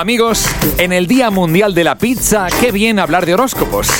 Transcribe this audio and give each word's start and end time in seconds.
Amigos, 0.00 0.46
en 0.78 0.94
el 0.94 1.06
Día 1.06 1.30
Mundial 1.30 1.74
de 1.74 1.84
la 1.84 1.94
Pizza, 1.98 2.46
qué 2.58 2.72
bien 2.72 2.98
hablar 2.98 3.26
de 3.26 3.34
horóscopos. 3.34 3.90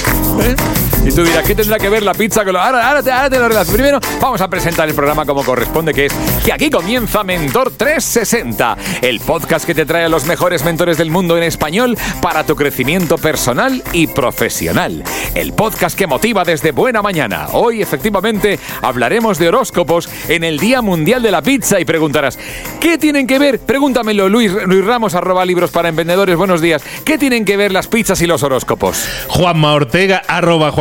¿Eh? 0.41 0.57
Y 1.03 1.11
tú 1.13 1.25
dirás, 1.25 1.47
¿qué 1.47 1.55
tendrá 1.55 1.79
que 1.79 1.89
ver 1.89 2.03
la 2.03 2.13
pizza 2.13 2.45
con 2.45 2.53
lo.? 2.53 2.61
Ahora, 2.61 2.87
ahora, 2.87 3.03
te, 3.03 3.11
ahora 3.11 3.31
te 3.31 3.39
lo 3.39 3.49
relaciono. 3.49 3.75
Primero, 3.75 4.01
vamos 4.21 4.41
a 4.43 4.49
presentar 4.49 4.87
el 4.87 4.95
programa 4.95 5.25
como 5.25 5.43
corresponde, 5.43 5.95
que 5.95 6.07
es 6.07 6.13
que 6.45 6.53
aquí 6.53 6.69
comienza 6.69 7.25
Mentor 7.25 7.73
360, 7.75 8.77
el 9.01 9.19
podcast 9.21 9.65
que 9.65 9.75
te 9.75 9.87
trae 9.87 10.05
a 10.05 10.09
los 10.11 10.27
mejores 10.27 10.63
mentores 10.63 10.99
del 10.99 11.11
mundo 11.11 11.39
en 11.39 11.45
español 11.45 11.97
para 12.21 12.45
tu 12.45 12.55
crecimiento 12.55 13.17
personal 13.17 13.83
y 13.95 14.09
profesional. 14.09 15.03
El 15.35 15.55
podcast 15.55 15.97
que 15.99 16.07
motiva 16.07 16.45
desde 16.45 16.73
buena 16.73 17.01
mañana. 17.01 17.49
Hoy, 17.53 17.81
efectivamente, 17.81 18.59
hablaremos 18.83 19.39
de 19.39 19.49
horóscopos 19.49 20.07
en 20.29 20.45
el 20.45 20.59
Día 20.59 20.83
Mundial 20.83 21.23
de 21.23 21.31
la 21.31 21.41
Pizza 21.41 21.81
y 21.81 21.87
preguntarás, 21.87 22.39
¿qué 22.79 22.99
tienen 22.99 23.27
que 23.27 23.39
ver? 23.39 23.59
Pregúntamelo, 23.61 24.29
Luis, 24.29 24.53
Luis 24.67 24.85
Ramos, 24.85 25.15
arroba 25.15 25.47
libros 25.47 25.71
para 25.71 25.89
emprendedores. 25.89 26.37
Buenos 26.37 26.61
días. 26.61 26.83
¿Qué 27.07 27.17
tienen 27.17 27.47
que 27.47 27.57
ver 27.57 27.73
las 27.73 27.89
pizzas 27.89 28.21
y 28.21 28.27
los 28.27 28.43
horóscopos? 28.43 29.03
Juanma 29.29 29.73
Ortega, 29.73 30.23
arroba 30.29 30.73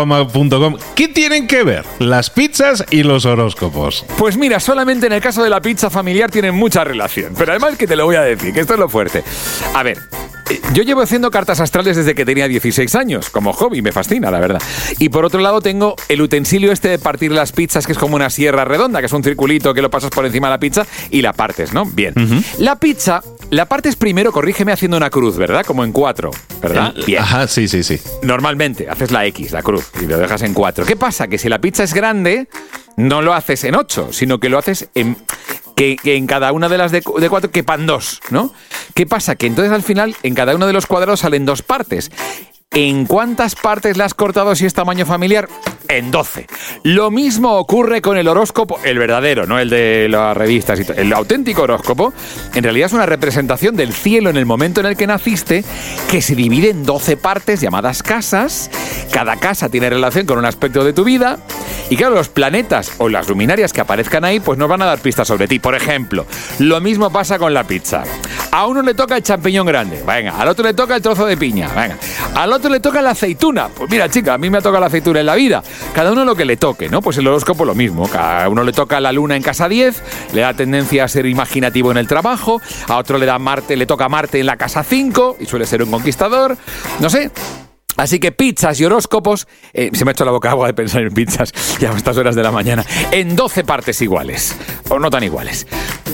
¿Qué 0.95 1.07
tienen 1.07 1.47
que 1.47 1.63
ver 1.63 1.85
las 1.99 2.29
pizzas 2.29 2.83
y 2.89 3.03
los 3.03 3.25
horóscopos? 3.25 4.05
Pues 4.17 4.37
mira, 4.37 4.59
solamente 4.59 5.07
en 5.07 5.13
el 5.13 5.21
caso 5.21 5.43
de 5.43 5.49
la 5.49 5.61
pizza 5.61 5.89
familiar 5.89 6.31
tienen 6.31 6.55
mucha 6.55 6.83
relación. 6.83 7.33
Pero 7.37 7.51
además 7.51 7.77
que 7.77 7.87
te 7.87 7.95
lo 7.95 8.05
voy 8.05 8.15
a 8.15 8.21
decir, 8.21 8.53
que 8.53 8.61
esto 8.61 8.73
es 8.73 8.79
lo 8.79 8.89
fuerte. 8.89 9.23
A 9.73 9.83
ver, 9.83 9.99
eh, 10.49 10.59
yo 10.73 10.83
llevo 10.83 11.01
haciendo 11.01 11.29
cartas 11.31 11.59
astrales 11.59 11.95
desde 11.95 12.15
que 12.15 12.25
tenía 12.25 12.47
16 12.47 12.93
años, 12.95 13.29
como 13.29 13.53
hobby, 13.53 13.81
me 13.81 13.91
fascina, 13.91 14.31
la 14.31 14.39
verdad. 14.39 14.61
Y 14.97 15.09
por 15.09 15.25
otro 15.25 15.39
lado 15.39 15.61
tengo 15.61 15.95
el 16.07 16.21
utensilio 16.21 16.71
este 16.71 16.89
de 16.89 16.99
partir 16.99 17.31
las 17.31 17.51
pizzas, 17.51 17.85
que 17.85 17.93
es 17.93 17.97
como 17.97 18.15
una 18.15 18.29
sierra 18.29 18.65
redonda, 18.65 18.99
que 18.99 19.05
es 19.05 19.13
un 19.13 19.23
circulito 19.23 19.73
que 19.73 19.81
lo 19.81 19.89
pasas 19.89 20.09
por 20.09 20.25
encima 20.25 20.47
de 20.47 20.53
la 20.53 20.59
pizza 20.59 20.85
y 21.11 21.21
la 21.21 21.33
partes, 21.33 21.73
¿no? 21.73 21.85
Bien. 21.85 22.13
La 22.57 22.77
pizza, 22.77 23.21
la 23.51 23.65
partes 23.65 23.95
primero, 23.95 24.31
corrígeme 24.31 24.71
haciendo 24.71 24.97
una 24.97 25.09
cruz, 25.09 25.37
¿verdad? 25.37 25.65
Como 25.65 25.83
en 25.83 25.91
cuatro, 25.91 26.31
¿verdad? 26.61 26.93
Bien. 27.05 27.21
Ajá, 27.21 27.47
sí, 27.47 27.67
sí, 27.67 27.83
sí. 27.83 27.99
Normalmente 28.21 28.87
haces 28.89 29.11
la 29.11 29.25
X, 29.25 29.51
la 29.51 29.63
cruz, 29.63 29.91
y 30.01 30.05
lo 30.05 30.17
dejas 30.17 30.43
en 30.43 30.53
cuatro. 30.53 30.85
¿Qué 30.85 30.95
pasa? 30.95 31.27
Que 31.27 31.37
si 31.37 31.49
la 31.49 31.59
pizza 31.59 31.83
es 31.83 31.93
grande, 31.93 32.47
no 32.95 33.21
lo 33.21 33.33
haces 33.33 33.63
en 33.63 33.75
ocho, 33.75 34.13
sino 34.13 34.39
que 34.39 34.49
lo 34.49 34.59
haces 34.59 34.89
en, 34.93 35.17
que, 35.75 35.97
en 36.03 36.27
cada 36.27 36.51
una 36.51 36.69
de 36.69 36.77
las 36.77 36.91
de, 36.91 37.01
de, 37.19 37.29
cuatro 37.29 37.49
quepan 37.49 37.87
dos, 37.87 38.21
¿no? 38.29 38.53
¿Qué 38.93 39.07
pasa? 39.07 39.35
Que 39.35 39.47
entonces 39.47 39.73
al 39.73 39.83
final 39.83 40.15
en 40.23 40.35
cada 40.35 40.55
uno 40.55 40.67
de 40.67 40.73
los 40.73 40.85
cuadrados 40.85 41.21
salen 41.21 41.45
dos 41.45 41.63
partes. 41.63 42.11
¿En 42.71 43.07
cuántas 43.07 43.55
partes 43.55 43.97
le 43.97 44.03
has 44.03 44.13
cortado 44.13 44.53
si 44.55 44.67
es 44.67 44.75
tamaño 44.75 45.05
familiar? 45.07 45.49
En 45.89 46.11
12. 46.11 46.45
Lo 46.83 47.09
mismo 47.09 47.57
ocurre 47.57 47.99
con 47.99 48.15
el 48.15 48.27
horóscopo, 48.27 48.79
el 48.83 48.99
verdadero, 48.99 49.47
no 49.47 49.57
el 49.57 49.71
de 49.71 50.07
las 50.07 50.37
revistas. 50.37 50.79
El 50.81 51.11
auténtico 51.11 51.63
horóscopo, 51.63 52.13
en 52.53 52.63
realidad 52.63 52.85
es 52.85 52.93
una 52.93 53.07
representación 53.07 53.75
del 53.75 53.91
cielo 53.91 54.29
en 54.29 54.37
el 54.37 54.45
momento 54.45 54.81
en 54.81 54.85
el 54.85 54.95
que 54.95 55.07
naciste, 55.07 55.65
que 56.11 56.21
se 56.21 56.35
divide 56.35 56.69
en 56.69 56.83
12 56.83 57.17
partes 57.17 57.59
llamadas 57.59 58.03
casas. 58.03 58.69
Cada 59.11 59.37
casa 59.37 59.69
tiene 59.69 59.89
relación 59.89 60.27
con 60.27 60.37
un 60.37 60.45
aspecto 60.45 60.83
de 60.83 60.93
tu 60.93 61.03
vida. 61.03 61.39
Y 61.89 61.97
claro, 61.97 62.13
los 62.13 62.29
planetas 62.29 62.91
o 62.99 63.09
las 63.09 63.27
luminarias 63.27 63.73
que 63.73 63.81
aparezcan 63.81 64.23
ahí, 64.23 64.39
pues 64.39 64.59
nos 64.59 64.69
van 64.69 64.83
a 64.83 64.85
dar 64.85 64.99
pistas 64.99 65.27
sobre 65.27 65.47
ti. 65.47 65.57
Por 65.57 65.73
ejemplo, 65.73 66.27
lo 66.59 66.79
mismo 66.81 67.09
pasa 67.09 67.39
con 67.39 67.51
la 67.51 67.63
pizza. 67.63 68.03
A 68.51 68.67
uno 68.67 68.83
le 68.83 68.93
toca 68.93 69.17
el 69.17 69.23
champiñón 69.23 69.65
grande, 69.65 70.03
venga. 70.05 70.39
Al 70.39 70.47
otro 70.49 70.65
le 70.65 70.75
toca 70.75 70.95
el 70.95 71.01
trozo 71.01 71.25
de 71.25 71.35
piña, 71.35 71.67
venga. 71.69 71.97
Al 72.35 72.53
otro 72.53 72.69
le 72.69 72.79
toca 72.79 73.01
la 73.01 73.11
aceituna. 73.11 73.69
Pues 73.69 73.89
mira, 73.89 74.07
chica, 74.07 74.35
a 74.35 74.37
mí 74.37 74.49
me 74.51 74.59
ha 74.59 74.61
tocado 74.61 74.81
la 74.81 74.87
aceituna 74.87 75.19
en 75.19 75.25
la 75.25 75.35
vida. 75.35 75.63
Cada 75.93 76.11
uno 76.11 76.25
lo 76.25 76.35
que 76.35 76.45
le 76.45 76.57
toque, 76.57 76.89
¿no? 76.89 77.01
Pues 77.01 77.17
el 77.17 77.27
horóscopo 77.27 77.65
lo 77.65 77.75
mismo. 77.75 78.07
Cada 78.07 78.49
uno 78.49 78.63
le 78.63 78.71
toca 78.71 78.99
la 78.99 79.11
luna 79.11 79.35
en 79.35 79.43
casa 79.43 79.69
10, 79.69 80.03
le 80.33 80.41
da 80.41 80.53
tendencia 80.53 81.03
a 81.03 81.07
ser 81.07 81.25
imaginativo 81.25 81.91
en 81.91 81.97
el 81.97 82.07
trabajo. 82.07 82.61
A 82.87 82.97
otro 82.97 83.17
le 83.17 83.25
da 83.25 83.39
Marte, 83.39 83.75
le 83.75 83.85
toca 83.85 84.09
Marte 84.09 84.39
en 84.39 84.45
la 84.45 84.57
casa 84.57 84.83
5 84.83 85.37
y 85.39 85.45
suele 85.45 85.65
ser 85.65 85.83
un 85.83 85.91
conquistador. 85.91 86.57
No 86.99 87.09
sé, 87.09 87.31
Así 87.99 88.17
que 88.17 88.31
pizzas 88.31 88.79
y 88.79 88.85
horóscopos, 88.85 89.45
eh, 89.73 89.89
se 89.91 90.05
me 90.05 90.11
ha 90.11 90.13
hecho 90.13 90.23
la 90.23 90.31
boca 90.31 90.49
agua 90.51 90.67
de 90.67 90.73
pensar 90.73 91.01
en 91.01 91.13
pizzas 91.13 91.51
ya 91.79 91.91
a 91.91 91.97
estas 91.97 92.15
horas 92.15 92.33
de 92.33 92.41
la 92.41 92.51
mañana, 92.51 92.85
en 93.11 93.35
12 93.35 93.65
partes 93.65 94.01
iguales, 94.01 94.55
o 94.87 94.99
no 94.99 95.09
tan 95.09 95.23
iguales, 95.23 95.67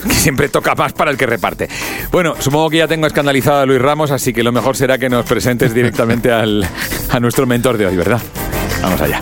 que 0.04 0.14
siempre 0.16 0.50
toca 0.50 0.74
más 0.74 0.94
para 0.94 1.12
el 1.12 1.18
que 1.18 1.28
reparte. 1.28 1.70
Bueno, 2.12 2.34
supongo 2.40 2.72
que 2.72 2.78
ya 2.78 2.88
tengo 2.88 3.06
escandalizado 3.06 3.60
a 3.60 3.66
Luis 3.68 3.80
Ramos, 3.80 4.10
así 4.10 4.34
que 4.34 4.42
lo 4.42 4.52
mejor 4.52 4.76
será 4.76 4.98
que 4.98 5.10
nos 5.10 5.28
presentes 5.28 5.76
directamente 5.76 6.32
al, 6.32 6.68
a 7.12 7.20
nuestro 7.20 7.46
mentor 7.46 7.78
de 7.78 7.86
hoy, 7.86 7.96
¿verdad? 7.96 8.22
Vamos 8.82 9.00
allá. 9.02 9.22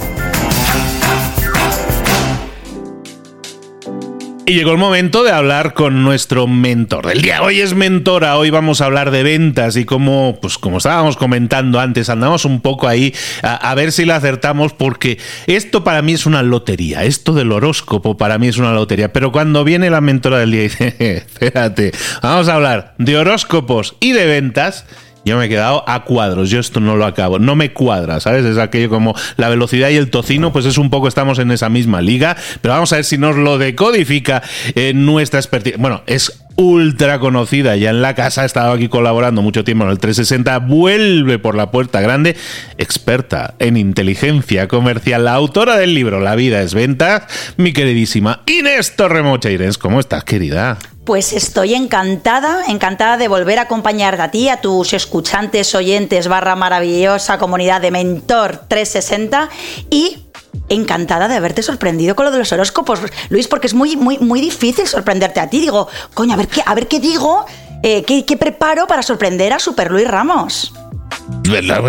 Y 4.45 4.55
llegó 4.55 4.71
el 4.71 4.77
momento 4.77 5.23
de 5.23 5.31
hablar 5.31 5.73
con 5.73 6.03
nuestro 6.03 6.47
mentor 6.47 7.07
del 7.07 7.21
día. 7.21 7.41
Hoy 7.43 7.61
es 7.61 7.75
mentora, 7.75 8.37
hoy 8.37 8.49
vamos 8.49 8.81
a 8.81 8.85
hablar 8.85 9.09
de 9.09 9.23
ventas 9.23 9.77
y 9.77 9.85
como, 9.85 10.37
pues 10.41 10.57
como 10.57 10.79
estábamos 10.79 11.15
comentando 11.15 11.79
antes, 11.79 12.09
andamos 12.09 12.43
un 12.43 12.59
poco 12.59 12.89
ahí 12.89 13.15
a, 13.41 13.55
a, 13.55 13.73
ver 13.73 13.93
si 13.93 14.03
la 14.03 14.17
acertamos 14.17 14.73
porque 14.73 15.17
esto 15.47 15.85
para 15.85 16.01
mí 16.01 16.11
es 16.11 16.25
una 16.25 16.43
lotería, 16.43 17.05
esto 17.05 17.33
del 17.33 17.53
horóscopo 17.53 18.17
para 18.17 18.37
mí 18.37 18.49
es 18.49 18.57
una 18.57 18.73
lotería, 18.73 19.13
pero 19.13 19.31
cuando 19.31 19.63
viene 19.63 19.89
la 19.89 20.01
mentora 20.01 20.39
del 20.39 20.51
día 20.51 20.61
y 20.61 20.63
dice, 20.67 20.95
espérate, 20.99 21.93
vamos 22.21 22.49
a 22.49 22.55
hablar 22.55 22.95
de 22.97 23.17
horóscopos 23.17 23.95
y 24.01 24.11
de 24.11 24.25
ventas, 24.25 24.85
Yo 25.25 25.37
me 25.37 25.45
he 25.45 25.49
quedado 25.49 25.87
a 25.87 26.03
cuadros, 26.03 26.49
yo 26.49 26.59
esto 26.59 26.81
no 26.81 26.97
lo 26.97 27.05
acabo, 27.05 27.39
no 27.39 27.55
me 27.55 27.71
cuadra, 27.71 28.19
¿sabes? 28.19 28.43
Es 28.45 28.57
aquello 28.57 28.89
como 28.89 29.15
la 29.37 29.47
velocidad 29.47 29.89
y 29.89 29.95
el 29.95 30.09
tocino, 30.09 30.51
pues 30.51 30.65
es 30.65 30.77
un 30.77 30.89
poco, 30.89 31.07
estamos 31.07 31.39
en 31.39 31.51
esa 31.51 31.69
misma 31.69 32.01
liga, 32.01 32.35
pero 32.61 32.73
vamos 32.73 32.91
a 32.91 32.97
ver 32.97 33.05
si 33.05 33.17
nos 33.17 33.37
lo 33.37 33.57
decodifica 33.57 34.43
en 34.75 35.05
nuestra 35.05 35.39
expertise. 35.39 35.77
Bueno, 35.77 36.03
es 36.07 36.43
ultra 36.55 37.19
conocida 37.19 37.75
ya 37.77 37.89
en 37.89 38.01
la 38.01 38.15
casa, 38.15 38.41
ha 38.41 38.45
estado 38.45 38.73
aquí 38.73 38.89
colaborando 38.89 39.41
mucho 39.41 39.63
tiempo 39.63 39.85
en 39.85 39.91
el 39.91 39.99
360, 39.99 40.59
vuelve 40.59 41.39
por 41.39 41.55
la 41.55 41.71
puerta 41.71 42.01
grande, 42.01 42.35
experta 42.77 43.55
en 43.59 43.77
inteligencia 43.77 44.67
comercial, 44.67 45.25
la 45.25 45.33
autora 45.33 45.77
del 45.77 45.93
libro 45.93 46.19
La 46.19 46.35
vida 46.35 46.61
es 46.61 46.73
venta, 46.73 47.27
mi 47.57 47.73
queridísima 47.73 48.41
Inés 48.45 48.95
Torremocha. 48.95 49.51
Inés, 49.51 49.77
¿cómo 49.77 49.99
estás, 49.99 50.23
querida? 50.23 50.77
Pues 51.05 51.33
estoy 51.33 51.73
encantada, 51.73 52.63
encantada 52.67 53.17
de 53.17 53.27
volver 53.27 53.59
a 53.59 53.63
acompañarte 53.63 54.21
a 54.21 54.31
ti, 54.31 54.47
a 54.47 54.61
tus 54.61 54.93
escuchantes, 54.93 55.75
oyentes, 55.75 56.29
barra 56.29 56.55
maravillosa 56.55 57.37
comunidad 57.37 57.81
de 57.81 57.91
Mentor 57.91 58.61
360 58.69 59.49
y 59.89 60.23
encantada 60.69 61.27
de 61.27 61.35
haberte 61.35 61.61
sorprendido 61.61 62.15
con 62.15 62.25
lo 62.25 62.31
de 62.31 62.37
los 62.37 62.51
horóscopos, 62.53 63.01
Luis, 63.29 63.49
porque 63.49 63.67
es 63.67 63.73
muy, 63.73 63.97
muy, 63.97 64.17
muy 64.19 64.39
difícil 64.39 64.87
sorprenderte 64.87 65.41
a 65.41 65.49
ti. 65.49 65.59
Digo, 65.59 65.89
coño, 66.13 66.35
a 66.35 66.37
ver 66.37 66.47
qué, 66.47 66.63
a 66.65 66.73
ver 66.73 66.87
qué 66.87 67.01
digo, 67.01 67.45
eh, 67.83 68.03
qué, 68.03 68.23
qué 68.23 68.37
preparo 68.37 68.87
para 68.87 69.01
sorprender 69.03 69.51
a 69.51 69.59
Super 69.59 69.91
Luis 69.91 70.07
Ramos. 70.07 70.73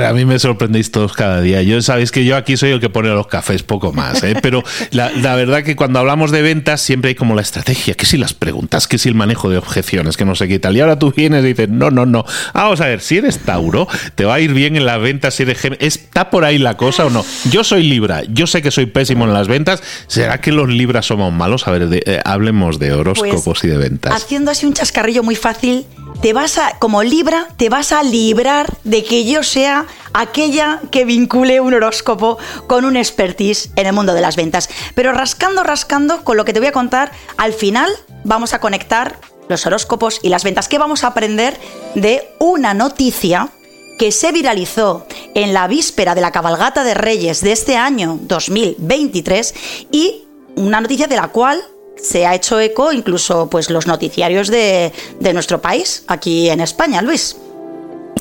A 0.06 0.12
mí 0.12 0.24
me 0.24 0.38
sorprendéis 0.38 0.90
todos 0.90 1.12
cada 1.12 1.40
día. 1.40 1.62
Yo 1.62 1.80
sabéis 1.82 2.10
que 2.10 2.24
yo 2.24 2.36
aquí 2.36 2.56
soy 2.56 2.70
el 2.70 2.80
que 2.80 2.90
pone 2.90 3.08
los 3.08 3.26
cafés, 3.26 3.62
poco 3.62 3.92
más. 3.92 4.22
¿eh? 4.22 4.36
Pero 4.42 4.62
la, 4.90 5.36
verdad 5.36 5.62
que 5.62 5.76
cuando 5.76 5.98
hablamos 5.98 6.30
de 6.30 6.42
ventas 6.42 6.80
siempre 6.80 7.10
hay 7.10 7.14
como 7.14 7.34
la 7.34 7.42
estrategia, 7.42 7.94
que 7.94 8.06
si 8.06 8.16
las 8.16 8.34
preguntas, 8.34 8.88
que 8.88 8.98
si 8.98 9.08
el 9.08 9.14
manejo 9.14 9.48
de 9.48 9.58
objeciones, 9.58 10.16
que 10.16 10.24
no 10.24 10.34
sé 10.34 10.48
qué 10.48 10.58
tal. 10.58 10.76
Y 10.76 10.80
ahora 10.80 10.98
tú 10.98 11.12
vienes 11.12 11.44
y 11.44 11.48
dices, 11.48 11.68
no, 11.68 11.90
no, 11.90 12.06
no. 12.06 12.24
Vamos 12.52 12.80
a 12.80 12.86
ver, 12.86 13.00
si 13.00 13.18
eres 13.18 13.38
Tauro, 13.38 13.88
te 14.14 14.24
va 14.24 14.34
a 14.34 14.40
ir 14.40 14.52
bien 14.52 14.76
en 14.76 14.86
las 14.86 15.00
ventas, 15.00 15.34
si 15.34 15.44
eres 15.44 15.64
¿Está 15.78 16.30
por 16.30 16.44
ahí 16.44 16.58
la 16.58 16.76
cosa 16.76 17.06
o 17.06 17.10
no? 17.10 17.24
Yo 17.50 17.64
soy 17.64 17.84
Libra, 17.84 18.22
yo 18.28 18.46
sé 18.46 18.60
que 18.60 18.70
soy 18.70 18.86
pésimo 18.86 19.24
en 19.24 19.32
las 19.32 19.48
ventas. 19.48 19.82
¿Será 20.06 20.40
que 20.40 20.52
los 20.52 20.68
Libras 20.68 21.06
somos 21.06 21.32
malos? 21.32 21.66
A 21.66 21.70
ver, 21.70 21.88
eh, 21.92 22.20
hablemos 22.24 22.78
de 22.78 22.92
horóscopos 22.92 23.42
pues, 23.44 23.64
y 23.64 23.68
de 23.68 23.78
ventas. 23.78 24.14
Haciendo 24.14 24.50
así 24.50 24.66
un 24.66 24.74
chascarrillo 24.74 25.22
muy 25.22 25.36
fácil 25.36 25.86
te 26.20 26.32
vas 26.32 26.58
a, 26.58 26.78
como 26.78 27.02
Libra, 27.02 27.48
te 27.56 27.68
vas 27.68 27.92
a 27.92 28.02
librar 28.02 28.72
de 28.84 29.04
que 29.04 29.24
yo 29.24 29.42
sea 29.42 29.86
aquella 30.12 30.80
que 30.90 31.04
vincule 31.04 31.60
un 31.60 31.74
horóscopo 31.74 32.38
con 32.66 32.84
un 32.84 32.96
expertise 32.96 33.70
en 33.76 33.86
el 33.86 33.92
mundo 33.92 34.14
de 34.14 34.20
las 34.20 34.36
ventas. 34.36 34.68
Pero 34.94 35.12
rascando, 35.12 35.62
rascando, 35.62 36.24
con 36.24 36.36
lo 36.36 36.44
que 36.44 36.52
te 36.52 36.60
voy 36.60 36.68
a 36.68 36.72
contar, 36.72 37.12
al 37.36 37.52
final 37.52 37.90
vamos 38.24 38.54
a 38.54 38.60
conectar 38.60 39.18
los 39.48 39.66
horóscopos 39.66 40.20
y 40.22 40.28
las 40.28 40.44
ventas. 40.44 40.68
¿Qué 40.68 40.78
vamos 40.78 41.04
a 41.04 41.08
aprender 41.08 41.58
de 41.94 42.28
una 42.38 42.74
noticia 42.74 43.50
que 43.98 44.10
se 44.10 44.32
viralizó 44.32 45.06
en 45.34 45.52
la 45.52 45.68
víspera 45.68 46.14
de 46.14 46.20
la 46.20 46.32
cabalgata 46.32 46.84
de 46.84 46.94
Reyes 46.94 47.42
de 47.42 47.52
este 47.52 47.76
año 47.76 48.18
2023 48.22 49.54
y 49.92 50.24
una 50.56 50.80
noticia 50.80 51.06
de 51.06 51.16
la 51.16 51.28
cual 51.28 51.62
se 52.04 52.26
ha 52.26 52.34
hecho 52.34 52.60
eco 52.60 52.92
incluso 52.92 53.48
pues 53.48 53.70
los 53.70 53.86
noticiarios 53.86 54.48
de, 54.48 54.92
nuestro 55.32 55.60
país, 55.60 56.04
aquí 56.06 56.50
en 56.50 56.60
España, 56.60 57.02
Luis. 57.02 57.36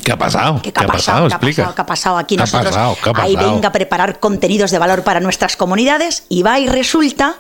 ¿Qué 0.04 0.12
ha 0.12 0.18
pasado? 0.18 0.62
¿Qué, 0.62 0.70
ha, 0.70 0.88
pasado? 0.88 1.28
¿Qué 1.28 1.36
ha 1.36 1.40
pasado? 1.40 1.76
¿Qué 1.76 1.82
ha 1.82 1.86
pasado 1.86 2.18
aquí 2.18 2.36
nosotros? 2.36 2.76
Ahí 3.16 3.36
venga 3.36 3.70
a 3.70 3.72
preparar 3.72 4.20
contenidos 4.20 4.72
de 4.72 4.80
valor 4.80 5.04
para 5.04 5.20
nuestras 5.20 5.56
comunidades 5.56 6.26
y 6.30 6.44
va 6.44 6.60
y 6.60 6.68
resulta 6.68 7.36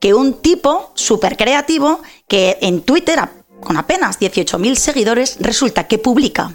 que 0.00 0.14
un 0.14 0.34
tipo 0.34 0.92
súper 0.94 1.36
creativo 1.36 2.00
que 2.26 2.58
en 2.62 2.82
Twitter, 2.82 3.20
con 3.60 3.76
apenas 3.76 4.18
18.000 4.18 4.74
seguidores, 4.76 5.36
resulta 5.40 5.86
que 5.86 5.98
publica 5.98 6.52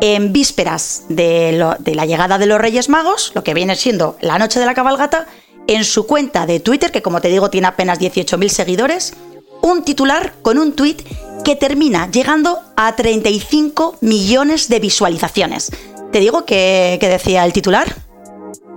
en 0.00 0.32
vísperas 0.32 1.04
de, 1.08 1.74
de 1.78 1.94
la 1.94 2.06
llegada 2.06 2.38
de 2.38 2.46
los 2.46 2.60
Reyes 2.60 2.88
Magos, 2.88 3.32
lo 3.34 3.42
que 3.42 3.54
viene 3.54 3.74
siendo 3.74 4.16
la 4.20 4.38
noche 4.38 4.60
de 4.60 4.66
la 4.66 4.74
cabalgata, 4.74 5.26
en 5.66 5.84
su 5.84 6.06
cuenta 6.06 6.46
de 6.46 6.60
Twitter, 6.60 6.90
que 6.90 7.02
como 7.02 7.20
te 7.20 7.28
digo 7.28 7.50
tiene 7.50 7.66
apenas 7.66 7.98
18.000 7.98 8.48
seguidores, 8.48 9.14
un 9.62 9.84
titular 9.84 10.34
con 10.42 10.58
un 10.58 10.74
tweet 10.74 10.96
que 11.44 11.56
termina 11.56 12.10
llegando 12.10 12.60
a 12.76 12.94
35 12.96 13.98
millones 14.00 14.68
de 14.68 14.80
visualizaciones. 14.80 15.70
¿Te 16.12 16.20
digo 16.20 16.44
qué, 16.44 16.98
decía 17.00 17.44
el 17.44 17.52
titular? 17.52 17.94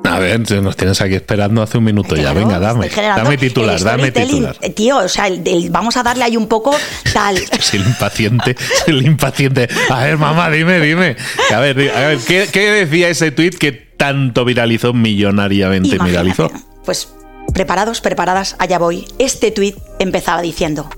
A 0.03 0.19
ver, 0.19 0.39
nos 0.61 0.77
tienes 0.77 1.01
aquí 1.01 1.15
esperando 1.15 1.61
hace 1.61 1.77
un 1.77 1.83
minuto 1.83 2.15
ya. 2.15 2.31
Venga, 2.31 2.59
dame. 2.59 2.89
Dame 2.89 3.37
titular, 3.37 3.79
dame 3.81 4.11
titular. 4.11 4.57
Tío, 4.73 4.97
o 4.99 5.09
sea, 5.09 5.27
vamos 5.69 5.97
a 5.97 6.03
darle 6.03 6.23
ahí 6.23 6.37
un 6.37 6.47
poco 6.47 6.75
tal. 7.13 7.37
el 7.73 7.81
impaciente, 7.81 8.55
el 8.87 9.05
impaciente. 9.05 9.67
A 9.89 10.05
ver, 10.05 10.17
mamá, 10.17 10.49
dime, 10.49 10.79
dime. 10.79 11.17
A 11.53 11.59
ver, 11.59 11.91
a 11.91 11.99
ver 12.07 12.19
¿qué, 12.19 12.47
¿qué, 12.51 12.71
decía 12.71 13.09
ese 13.09 13.31
tweet 13.31 13.51
que 13.51 13.73
tanto 13.73 14.45
viralizó, 14.45 14.93
millonariamente 14.93 15.97
viralizó? 15.99 16.49
Pues 16.87 17.09
preparados, 17.53 17.99
preparadas, 17.99 18.55
allá 18.59 18.79
voy. 18.79 19.05
Este 19.19 19.51
tuit 19.51 19.75
empezaba 19.99 20.41
diciendo, 20.41 20.89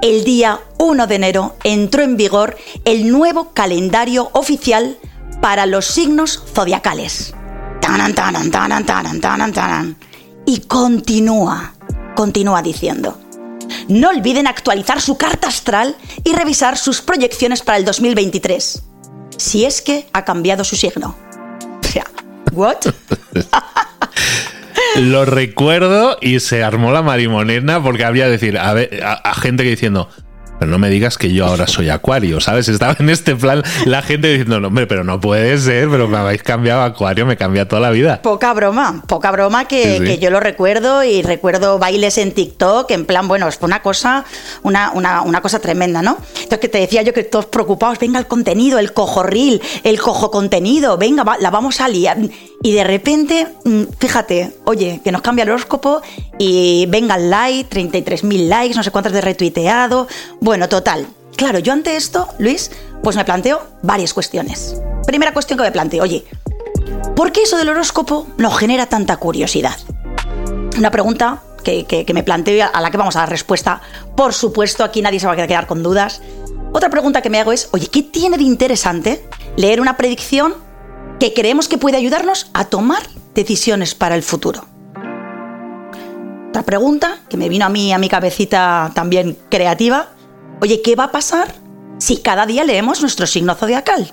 el 0.00 0.24
día 0.24 0.60
1 0.78 1.06
de 1.06 1.14
enero 1.16 1.54
entró 1.64 2.02
en 2.02 2.16
vigor 2.16 2.56
el 2.86 3.12
nuevo 3.12 3.50
calendario 3.52 4.30
oficial 4.32 4.96
para 5.42 5.66
los 5.66 5.84
signos 5.84 6.42
zodiacales. 6.54 7.34
Y 10.46 10.60
continúa, 10.60 11.74
continúa 12.16 12.62
diciendo. 12.62 13.18
No 13.86 14.08
olviden 14.08 14.46
actualizar 14.46 15.02
su 15.02 15.18
carta 15.18 15.48
astral 15.48 15.94
y 16.24 16.32
revisar 16.32 16.78
sus 16.78 17.02
proyecciones 17.02 17.60
para 17.60 17.76
el 17.76 17.84
2023. 17.84 18.82
Si 19.36 19.66
es 19.66 19.82
que 19.82 20.08
ha 20.14 20.24
cambiado 20.24 20.64
su 20.64 20.74
signo. 20.74 21.14
¿what? 22.52 22.78
Lo 24.96 25.24
recuerdo 25.24 26.18
y 26.20 26.40
se 26.40 26.64
armó 26.64 26.90
la 26.90 27.02
marimonena 27.02 27.82
porque 27.82 28.04
había 28.04 28.28
decir 28.28 28.58
a, 28.58 28.72
a 28.72 29.34
gente 29.34 29.62
que 29.62 29.70
diciendo, 29.70 30.08
pero 30.58 30.70
no 30.70 30.78
me 30.78 30.90
digas 30.90 31.18
que 31.18 31.32
yo 31.32 31.46
ahora 31.46 31.66
soy 31.66 31.88
acuario, 31.88 32.40
¿sabes? 32.40 32.68
Estaba 32.68 32.96
en 32.98 33.10
este 33.10 33.36
plan 33.36 33.62
la 33.84 34.02
gente 34.02 34.28
diciendo, 34.28 34.60
no, 34.60 34.68
hombre, 34.68 34.86
pero 34.86 35.04
no 35.04 35.20
puede 35.20 35.58
ser, 35.58 35.88
pero 35.88 36.08
me 36.08 36.16
habéis 36.16 36.42
cambiado 36.42 36.82
a 36.82 36.86
acuario, 36.86 37.26
me 37.26 37.36
cambia 37.36 37.68
toda 37.68 37.80
la 37.80 37.90
vida. 37.90 38.20
Poca 38.22 38.52
broma, 38.52 39.02
poca 39.06 39.30
broma 39.30 39.66
que, 39.66 40.18
yo 40.20 40.30
lo 40.30 40.40
recuerdo 40.40 41.04
y 41.04 41.22
recuerdo 41.22 41.78
bailes 41.78 42.18
en 42.18 42.32
TikTok, 42.32 42.90
en 42.90 43.04
plan, 43.06 43.28
bueno, 43.28 43.48
es 43.48 43.58
una 43.60 43.82
cosa, 43.82 44.24
una, 44.62 44.92
una, 44.92 45.40
cosa 45.40 45.60
tremenda, 45.60 46.02
¿no? 46.02 46.18
Entonces 46.34 46.58
que 46.58 46.68
te 46.68 46.78
decía 46.78 47.02
yo 47.02 47.12
que 47.12 47.22
todos 47.24 47.46
preocupados, 47.46 47.98
venga 47.98 48.18
el 48.18 48.26
contenido, 48.26 48.78
el 48.78 48.92
cojorril, 48.92 49.62
el 49.84 50.00
cojo 50.00 50.30
contenido, 50.30 50.98
venga, 50.98 51.24
la 51.40 51.50
vamos 51.50 51.80
a 51.80 51.88
liar. 51.88 52.18
Y 52.60 52.72
de 52.72 52.82
repente, 52.82 53.46
mm, 53.64 53.82
fíjate, 53.98 54.56
oye, 54.64 55.00
que 55.04 55.12
nos 55.12 55.22
cambia 55.22 55.44
el 55.44 55.50
horóscopo 55.50 56.02
y 56.38 56.86
venga 56.86 57.14
el 57.14 57.30
like, 57.30 57.70
33.000 57.70 58.48
likes, 58.48 58.74
no 58.74 58.82
sé 58.82 58.90
cuántos 58.90 59.12
de 59.12 59.20
retuiteado. 59.20 60.08
Bueno, 60.48 60.66
total. 60.70 61.06
Claro, 61.36 61.58
yo 61.58 61.74
ante 61.74 61.94
esto, 61.94 62.26
Luis, 62.38 62.70
pues 63.02 63.16
me 63.16 63.24
planteo 63.26 63.60
varias 63.82 64.14
cuestiones. 64.14 64.80
Primera 65.06 65.34
cuestión 65.34 65.58
que 65.58 65.64
me 65.64 65.70
planteo, 65.70 66.02
oye, 66.02 66.24
¿por 67.14 67.32
qué 67.32 67.42
eso 67.42 67.58
del 67.58 67.68
horóscopo 67.68 68.26
nos 68.38 68.56
genera 68.56 68.86
tanta 68.86 69.18
curiosidad? 69.18 69.76
Una 70.78 70.90
pregunta 70.90 71.42
que, 71.62 72.06
me 72.14 72.22
planteo 72.22 72.66
a 72.72 72.80
la 72.80 72.90
que 72.90 72.96
vamos 72.96 73.14
a 73.16 73.18
dar 73.18 73.28
respuesta. 73.28 73.82
Por 74.16 74.32
supuesto, 74.32 74.84
aquí 74.84 75.02
nadie 75.02 75.20
se 75.20 75.26
va 75.26 75.34
a 75.34 75.46
quedar 75.46 75.66
con 75.66 75.82
dudas. 75.82 76.22
Otra 76.72 76.88
pregunta 76.88 77.20
que 77.20 77.28
me 77.28 77.40
hago 77.40 77.52
es, 77.52 77.68
oye, 77.72 77.88
¿qué 77.88 78.02
tiene 78.02 78.38
de 78.38 78.44
interesante 78.44 79.28
leer 79.58 79.82
una 79.82 79.98
predicción 79.98 80.54
que 81.20 81.34
creemos 81.34 81.68
que 81.68 81.76
puede 81.76 81.98
ayudarnos 81.98 82.48
a 82.54 82.64
tomar 82.64 83.02
decisiones 83.34 83.94
para 83.94 84.14
el 84.14 84.22
futuro. 84.22 84.64
Otra 86.48 86.62
pregunta 86.62 87.18
que 87.28 87.36
me 87.36 87.50
vino 87.50 87.66
a 87.66 87.68
mí, 87.68 87.92
a 87.92 87.98
mi 87.98 88.08
cabecita 88.08 88.92
también 88.94 89.36
creativa. 89.50 90.08
Oye, 90.60 90.82
¿qué 90.82 90.96
va 90.96 91.04
a 91.04 91.12
pasar 91.12 91.54
si 91.98 92.18
cada 92.18 92.46
día 92.46 92.64
leemos 92.64 93.00
nuestro 93.00 93.26
signo 93.26 93.54
zodiacal? 93.54 94.10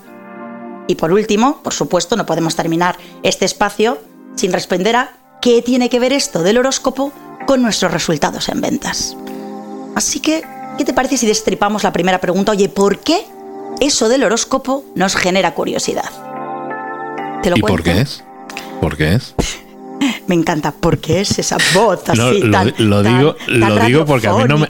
Y 0.88 0.96
por 0.96 1.12
último, 1.12 1.62
por 1.64 1.74
supuesto, 1.74 2.16
no 2.16 2.26
podemos 2.26 2.56
terminar 2.56 2.98
este 3.24 3.46
espacio 3.46 3.98
sin 4.36 4.54
responder 4.54 4.96
a 4.96 5.14
qué 5.42 5.62
tiene 5.62 5.90
que 5.90 6.00
ver 6.00 6.14
esto 6.14 6.44
del 6.44 6.60
horóscopo 6.60 7.12
con 7.48 7.62
nuestros 7.62 7.92
resultados 7.92 8.50
en 8.50 8.62
ventas. 8.62 9.18
Así 9.96 10.20
que, 10.20 10.44
¿qué 10.78 10.86
te 10.86 10.94
parece 10.94 11.18
si 11.18 11.26
destripamos 11.26 11.84
la 11.84 11.94
primera 11.94 12.20
pregunta? 12.22 12.52
Oye, 12.52 12.70
¿por 12.70 13.00
qué 13.00 13.26
eso 13.80 14.08
del 14.08 14.24
horóscopo 14.24 14.86
nos 14.94 15.16
genera 15.16 15.56
curiosidad? 15.56 16.10
¿Y 17.44 17.62
por 17.62 17.82
qué 17.82 18.02
es? 18.02 18.24
¿Por 18.82 18.98
qué 18.98 19.16
es? 19.16 19.34
Me 20.28 20.36
encanta, 20.36 20.74
porque 20.80 21.22
es 21.22 21.40
esa 21.40 21.58
voz 21.74 22.04
así 22.10 22.42
lo, 22.42 22.52
tan, 22.52 22.74
lo, 22.78 23.02
digo, 23.02 23.36
lo 23.48 23.80
digo 23.86 24.06
porque 24.06 24.28
a 24.28 24.34
mí 24.34 24.44
no 24.48 24.58
me. 24.58 24.68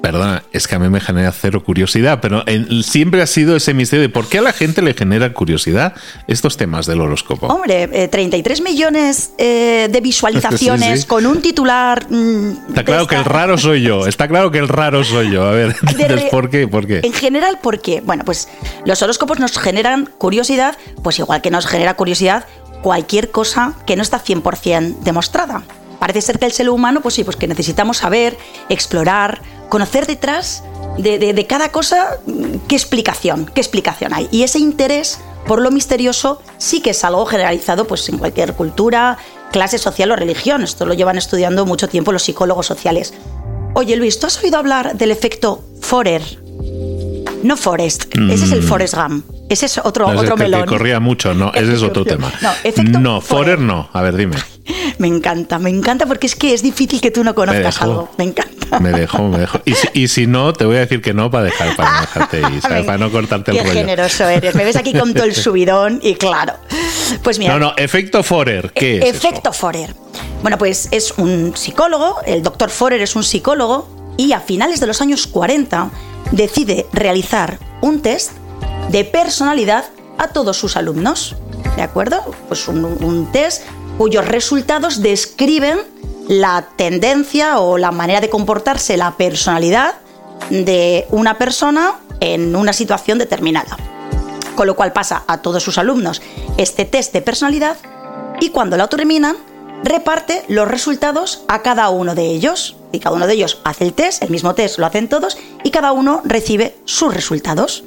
Perdona, 0.00 0.42
es 0.52 0.66
que 0.66 0.74
a 0.74 0.78
mí 0.78 0.88
me 0.88 1.00
genera 1.00 1.32
cero 1.32 1.62
curiosidad, 1.62 2.20
pero 2.20 2.44
siempre 2.82 3.22
ha 3.22 3.26
sido 3.26 3.56
ese 3.56 3.74
misterio 3.74 4.02
de 4.02 4.08
por 4.08 4.28
qué 4.28 4.38
a 4.38 4.42
la 4.42 4.52
gente 4.52 4.82
le 4.82 4.94
genera 4.94 5.32
curiosidad 5.32 5.94
estos 6.26 6.56
temas 6.56 6.86
del 6.86 7.00
horóscopo. 7.00 7.46
Hombre, 7.46 8.08
33 8.08 8.58
eh, 8.58 8.62
millones 8.62 9.32
eh, 9.38 9.88
de 9.90 10.00
visualizaciones 10.00 11.04
con 11.04 11.26
un 11.26 11.40
titular. 11.42 12.06
Mm, 12.10 12.68
está 12.68 12.84
claro 12.84 13.06
que 13.06 13.16
el 13.16 13.24
raro 13.24 13.58
soy 13.58 13.82
yo, 13.82 14.06
está 14.06 14.28
claro 14.28 14.50
que 14.50 14.58
el 14.58 14.68
raro 14.68 15.04
soy 15.04 15.30
yo. 15.30 15.44
A 15.44 15.52
ver, 15.52 15.76
¿por 16.30 16.50
qué? 16.50 16.66
¿por 16.66 16.86
qué? 16.86 17.00
En 17.02 17.12
general, 17.12 17.58
¿por 17.62 17.80
qué? 17.80 18.00
Bueno, 18.00 18.24
pues 18.24 18.48
los 18.84 19.02
horóscopos 19.02 19.38
nos 19.38 19.58
generan 19.58 20.06
curiosidad, 20.18 20.76
pues 21.02 21.18
igual 21.18 21.42
que 21.42 21.50
nos 21.50 21.66
genera 21.66 21.94
curiosidad 21.94 22.46
cualquier 22.82 23.30
cosa 23.30 23.74
que 23.86 23.96
no 23.96 24.02
está 24.02 24.22
100% 24.22 25.00
demostrada. 25.00 25.62
Parece 25.98 26.22
ser 26.22 26.38
que 26.38 26.46
el 26.46 26.52
ser 26.52 26.70
humano, 26.70 27.02
pues 27.02 27.14
sí, 27.14 27.24
pues 27.24 27.36
que 27.36 27.46
necesitamos 27.46 27.98
saber, 27.98 28.38
explorar, 28.70 29.42
conocer 29.70 30.06
detrás 30.06 30.62
de, 30.98 31.46
cada 31.48 31.72
cosa 31.72 32.18
qué 32.68 32.76
explicación, 32.76 33.50
qué 33.54 33.62
explicación 33.62 34.12
hay. 34.12 34.28
Y 34.30 34.42
ese 34.42 34.58
interés 34.58 35.18
por 35.46 35.62
lo 35.62 35.70
misterioso 35.70 36.42
sí 36.58 36.82
que 36.82 36.90
es 36.90 37.02
algo 37.04 37.24
generalizado 37.24 37.86
pues, 37.86 38.06
en 38.10 38.18
cualquier 38.18 38.52
cultura, 38.52 39.16
clase 39.50 39.78
social 39.78 40.10
o 40.10 40.16
religión. 40.16 40.62
Esto 40.62 40.84
lo 40.84 40.92
llevan 40.92 41.16
estudiando 41.16 41.64
mucho 41.64 41.88
tiempo 41.88 42.12
los 42.12 42.24
psicólogos 42.24 42.66
sociales. 42.66 43.14
Oye 43.74 43.96
Luis, 43.96 44.18
¿tú 44.18 44.26
has 44.26 44.42
oído 44.42 44.58
hablar 44.58 44.96
del 44.96 45.10
efecto 45.10 45.64
Forer? 45.80 46.22
No 47.42 47.56
Forest, 47.56 48.14
ese 48.14 48.44
es 48.44 48.52
el 48.52 48.62
mm. 48.62 48.66
Forest 48.66 48.94
Gump. 48.94 49.24
Ese 49.48 49.66
es 49.66 49.78
otro, 49.78 50.06
otro 50.06 50.36
melón. 50.36 50.62
Que 50.62 50.68
corría 50.68 51.00
mucho, 51.00 51.34
no, 51.34 51.52
ese 51.52 51.74
es 51.74 51.82
otro 51.82 52.04
tema. 52.04 52.32
No, 52.40 52.50
efecto 52.62 52.98
no 52.98 53.20
Forer 53.20 53.58
no. 53.58 53.88
A 53.92 54.02
ver, 54.02 54.16
dime. 54.16 54.36
Me 54.98 55.08
encanta, 55.08 55.58
me 55.58 55.70
encanta 55.70 56.06
porque 56.06 56.26
es 56.26 56.36
que 56.36 56.54
es 56.54 56.62
difícil 56.62 57.00
que 57.00 57.10
tú 57.10 57.24
no 57.24 57.34
conozcas 57.34 57.80
algo. 57.82 58.10
Me 58.18 58.24
encanta. 58.24 58.78
Me 58.78 58.92
dejo, 58.92 59.28
me 59.28 59.38
dejo. 59.38 59.60
Y 59.94 60.08
si, 60.08 60.26
no, 60.26 60.52
te 60.52 60.64
voy 60.64 60.76
a 60.76 60.80
decir 60.80 61.02
que 61.02 61.12
no 61.12 61.30
para 61.30 61.44
dejar, 61.44 61.74
para 61.74 61.92
no 61.92 62.00
dejarte 62.02 62.40
ir, 62.40 62.62
para 62.62 62.98
no 62.98 63.10
cortarte 63.10 63.50
el 63.50 63.58
Qué 63.58 63.70
generoso 63.70 64.28
eres. 64.28 64.54
Me 64.54 64.64
ves 64.64 64.76
aquí 64.76 64.92
con 64.92 65.12
todo 65.12 65.24
el 65.24 65.34
subidón 65.34 66.00
y 66.02 66.14
claro. 66.14 66.54
Pues 67.22 67.38
mira. 67.38 67.54
No, 67.54 67.58
no, 67.58 67.74
efecto 67.76 68.22
Forer, 68.22 68.72
¿qué 68.72 68.98
es? 68.98 69.16
Efecto 69.16 69.52
Forer. 69.52 69.94
Bueno, 70.42 70.58
pues 70.58 70.88
es 70.92 71.12
un 71.16 71.56
psicólogo, 71.56 72.18
el 72.26 72.42
doctor 72.42 72.70
Forer 72.70 73.00
es 73.00 73.16
un 73.16 73.24
psicólogo 73.24 73.99
y 74.20 74.34
a 74.34 74.40
finales 74.40 74.80
de 74.80 74.86
los 74.86 75.00
años 75.00 75.26
40 75.26 75.90
decide 76.32 76.86
realizar 76.92 77.58
un 77.80 78.02
test 78.02 78.32
de 78.90 79.04
personalidad 79.04 79.86
a 80.18 80.28
todos 80.28 80.58
sus 80.58 80.76
alumnos. 80.76 81.36
¿De 81.76 81.82
acuerdo? 81.82 82.22
Pues 82.46 82.68
un, 82.68 83.28
test 83.32 83.62
cuyos 83.96 84.28
resultados 84.28 85.00
describen 85.00 85.78
la 86.28 86.68
tendencia 86.76 87.60
o 87.60 87.78
la 87.78 87.92
manera 87.92 88.20
de 88.20 88.28
comportarse, 88.28 88.98
la 88.98 89.16
personalidad 89.16 89.94
de 90.50 91.06
una 91.10 91.38
persona 91.38 91.94
en 92.20 92.54
una 92.54 92.74
situación 92.74 93.16
determinada. 93.16 93.78
Con 94.54 94.66
lo 94.66 94.76
cual 94.76 94.92
pasa 94.92 95.24
a 95.26 95.38
todos 95.38 95.62
sus 95.62 95.78
alumnos 95.78 96.20
este 96.58 96.84
test 96.84 97.14
de 97.14 97.22
personalidad 97.22 97.78
y 98.38 98.50
cuando 98.50 98.76
lo 98.76 98.86
terminan, 98.88 99.36
reparte 99.84 100.44
los 100.48 100.68
resultados 100.68 101.42
a 101.48 101.62
cada 101.62 101.88
uno 101.90 102.14
de 102.14 102.26
ellos. 102.26 102.76
Y 102.92 102.98
cada 102.98 103.16
uno 103.16 103.26
de 103.26 103.34
ellos 103.34 103.60
hace 103.64 103.84
el 103.84 103.92
test, 103.92 104.22
el 104.22 104.30
mismo 104.30 104.54
test 104.54 104.78
lo 104.78 104.86
hacen 104.86 105.08
todos, 105.08 105.38
y 105.62 105.70
cada 105.70 105.92
uno 105.92 106.22
recibe 106.24 106.76
sus 106.84 107.14
resultados 107.14 107.84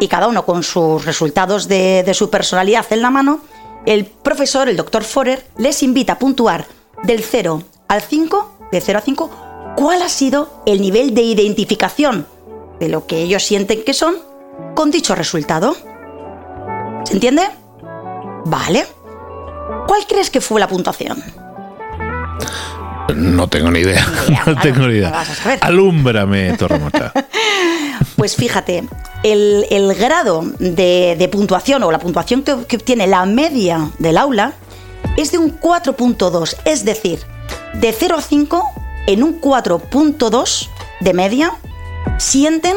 y 0.00 0.08
cada 0.08 0.28
uno 0.28 0.44
con 0.44 0.62
sus 0.62 1.04
resultados 1.04 1.68
de, 1.68 2.10
su 2.14 2.30
personalidad 2.30 2.86
en 2.90 3.02
la 3.02 3.10
mano, 3.10 3.40
el 3.86 4.06
profesor, 4.06 4.68
el 4.68 4.76
doctor 4.76 5.04
Forer, 5.04 5.46
les 5.56 5.82
invita 5.82 6.14
a 6.14 6.18
puntuar 6.18 6.66
del 7.02 7.22
0 7.22 7.62
al 7.88 8.02
5, 8.02 8.58
de 8.72 8.80
0 8.80 8.98
a 8.98 9.02
5, 9.02 9.30
cuál 9.76 10.02
ha 10.02 10.08
sido 10.08 10.62
el 10.66 10.80
nivel 10.80 11.14
de 11.14 11.22
identificación 11.22 12.26
de 12.80 12.88
lo 12.88 13.06
que 13.06 13.22
ellos 13.22 13.44
sienten 13.44 13.84
que 13.84 13.94
son 13.94 14.16
con 14.74 14.90
dicho 14.90 15.14
resultado. 15.14 15.76
¿Se 17.04 17.14
entiende? 17.14 17.48
Vale. 18.46 18.86
¿Cuál 19.86 20.06
crees 20.08 20.30
que 20.30 20.40
fue 20.40 20.60
la 20.60 20.68
puntuación? 20.68 21.22
No 23.14 23.48
tengo 23.48 23.70
ni 23.70 23.80
idea. 23.80 24.06
no 24.46 24.56
tengo 24.56 24.88
ni 24.88 24.94
idea. 24.96 25.24
Alúmbrame, 25.60 26.56
Torremota. 26.56 27.12
Pues 28.16 28.36
fíjate, 28.36 28.84
el, 29.24 29.94
grado 29.98 30.44
de, 30.60 31.28
puntuación 31.32 31.82
o 31.82 31.90
la 31.90 31.98
puntuación 31.98 32.42
que, 32.42 32.52
obtiene 32.52 33.08
la 33.08 33.26
media 33.26 33.90
del 33.98 34.18
aula 34.18 34.52
es 35.16 35.32
de 35.32 35.38
un 35.38 35.58
4.2, 35.60 36.56
es 36.64 36.84
decir, 36.84 37.18
de 37.74 37.92
0 37.92 38.16
a 38.18 38.22
5 38.22 38.64
en 39.08 39.22
un 39.24 39.40
4.2 39.40 40.68
de 41.00 41.12
media 41.12 41.52
sienten 42.18 42.76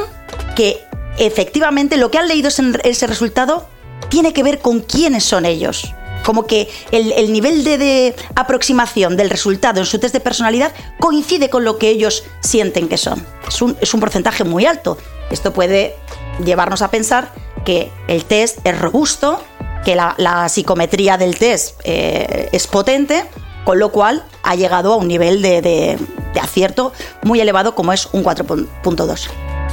que 0.56 0.84
efectivamente 1.20 1.98
lo 1.98 2.10
que 2.10 2.18
han 2.18 2.28
leído 2.28 2.50
en 2.58 2.80
ese 2.84 3.06
resultado 3.06 3.70
tiene 4.10 4.34
que 4.34 4.44
ver 4.44 4.60
con 4.60 4.80
quiénes 4.80 5.24
son 5.24 5.46
ellos. 5.46 5.94
Como 6.28 6.46
que 6.46 6.68
el, 6.92 7.32
nivel 7.32 7.64
de, 7.64 8.14
aproximación 8.36 9.16
del 9.16 9.30
resultado 9.30 9.80
en 9.80 9.86
su 9.86 9.98
test 9.98 10.14
de 10.14 10.20
personalidad 10.20 10.74
coincide 11.00 11.50
con 11.50 11.64
lo 11.64 11.78
que 11.78 11.88
ellos 11.88 12.26
sienten 12.42 12.90
que 12.90 12.98
son. 12.98 13.26
Es 13.48 13.62
un, 13.62 13.78
es 13.80 13.94
un 13.94 14.02
porcentaje 14.02 14.44
muy 14.44 14.66
alto. 14.66 14.98
Esto 15.32 15.54
puede 15.54 15.96
llevarnos 16.44 16.82
a 16.82 16.92
pensar 16.92 17.32
que 17.64 17.94
el 18.10 18.26
test 18.26 18.60
es 18.66 18.78
robusto, 18.78 19.42
que 19.86 19.96
la, 19.96 20.50
psicometría 20.50 21.18
del 21.18 21.38
test 21.38 21.80
eh, 21.86 22.50
es 22.52 22.68
potente, 22.68 23.24
con 23.64 23.80
lo 23.80 23.94
cual 23.94 24.26
ha 24.44 24.56
llegado 24.56 24.92
a 24.92 24.98
un 24.98 25.08
nivel 25.08 25.42
de, 25.42 25.98
acierto 26.42 26.92
muy 27.24 27.40
elevado 27.40 27.74
como 27.74 27.94
es 27.94 28.10
un 28.12 28.26
4.2. 28.26 29.30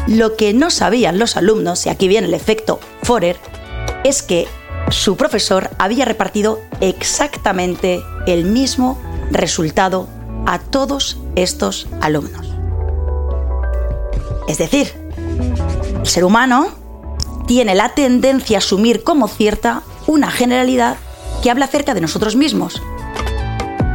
Lo 0.06 0.36
que 0.36 0.54
no 0.54 0.70
sabían 0.70 1.18
los 1.18 1.36
alumnos, 1.36 1.84
y 1.86 1.88
aquí 1.88 2.06
viene 2.06 2.28
el 2.28 2.34
efecto 2.34 2.78
Forer, 3.02 3.38
es 4.04 4.22
que 4.22 4.46
su 4.90 5.16
profesor 5.16 5.70
había 5.78 6.04
repartido 6.04 6.60
exactamente 6.80 8.02
el 8.26 8.44
mismo 8.44 9.00
resultado 9.30 10.08
a 10.46 10.58
todos 10.58 11.18
estos 11.36 11.86
alumnos. 12.00 12.46
Es 14.48 14.58
decir, 14.58 14.92
el 16.00 16.06
ser 16.06 16.24
humano 16.24 16.68
tiene 17.46 17.74
la 17.74 17.90
tendencia 17.90 18.58
a 18.58 18.58
asumir 18.58 19.02
como 19.02 19.28
cierta 19.28 19.82
una 20.06 20.30
generalidad 20.30 20.96
que 21.42 21.50
habla 21.50 21.64
acerca 21.64 21.94
de 21.94 22.00
nosotros 22.00 22.36
mismos. 22.36 22.80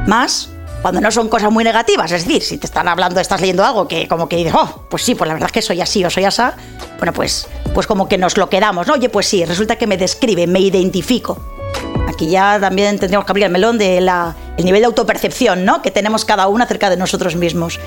Más 0.08 0.50
cuando 0.82 1.02
no 1.02 1.12
son 1.12 1.28
cosas 1.28 1.52
muy 1.52 1.64
negativas, 1.64 2.12
es 2.12 2.26
decir, 2.26 2.42
si 2.42 2.58
te 2.58 2.66
están 2.66 2.88
hablando, 2.88 3.20
estás 3.20 3.42
leyendo 3.42 3.66
algo 3.66 3.88
que 3.88 4.08
como 4.08 4.30
que 4.30 4.38
dices, 4.38 4.54
oh, 4.56 4.86
pues 4.90 5.04
sí, 5.04 5.14
pues 5.14 5.28
la 5.28 5.34
verdad 5.34 5.48
es 5.48 5.52
que 5.52 5.62
soy 5.62 5.82
así 5.82 6.04
o 6.06 6.10
soy 6.10 6.24
asá, 6.24 6.56
bueno, 6.98 7.12
pues, 7.12 7.48
pues 7.74 7.88
como 7.88 8.08
que 8.08 8.18
nos 8.18 8.38
lo 8.38 8.50
quedamos, 8.50 8.88
¿no? 8.88 8.94
Oye, 8.94 9.10
pues 9.10 9.28
sí, 9.28 9.46
resulta 9.46 9.78
que 9.78 9.88
me 9.88 9.98
describe, 9.98 10.48
me 10.48 10.60
identifico. 10.60 11.40
Aquí 12.08 12.30
ya 12.30 12.60
también 12.60 12.98
tendríamos 13.00 13.26
que 13.26 13.32
abrir 13.32 13.46
el 13.46 13.52
melón 13.52 13.78
del 13.78 14.10
el 14.58 14.66
nivel 14.66 14.82
de 14.82 14.88
autopercepción, 14.88 15.64
¿no? 15.64 15.82
Que 15.82 15.92
tenemos 15.92 16.26
cada 16.26 16.48
uno 16.48 16.64
acerca 16.64 16.90
de 16.90 16.98
nosotros 16.98 17.36
mismos. 17.36 17.80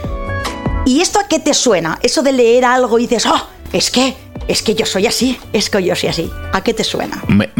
¿Y 0.84 1.00
esto 1.00 1.20
a 1.20 1.28
qué 1.28 1.38
te 1.38 1.54
suena? 1.54 1.98
Eso 2.02 2.22
de 2.22 2.32
leer 2.32 2.64
algo 2.64 2.98
y 2.98 3.02
dices, 3.02 3.26
oh, 3.26 3.48
es 3.72 3.90
que, 3.90 4.16
es 4.48 4.62
que 4.62 4.74
yo 4.74 4.86
soy 4.86 5.06
así, 5.06 5.38
es 5.52 5.70
que 5.70 5.82
yo 5.82 5.94
soy 5.94 6.08
así. 6.08 6.30
¿A 6.52 6.62
qué 6.62 6.74
te 6.74 6.84
suena? 6.84 7.22
Me, 7.28 7.50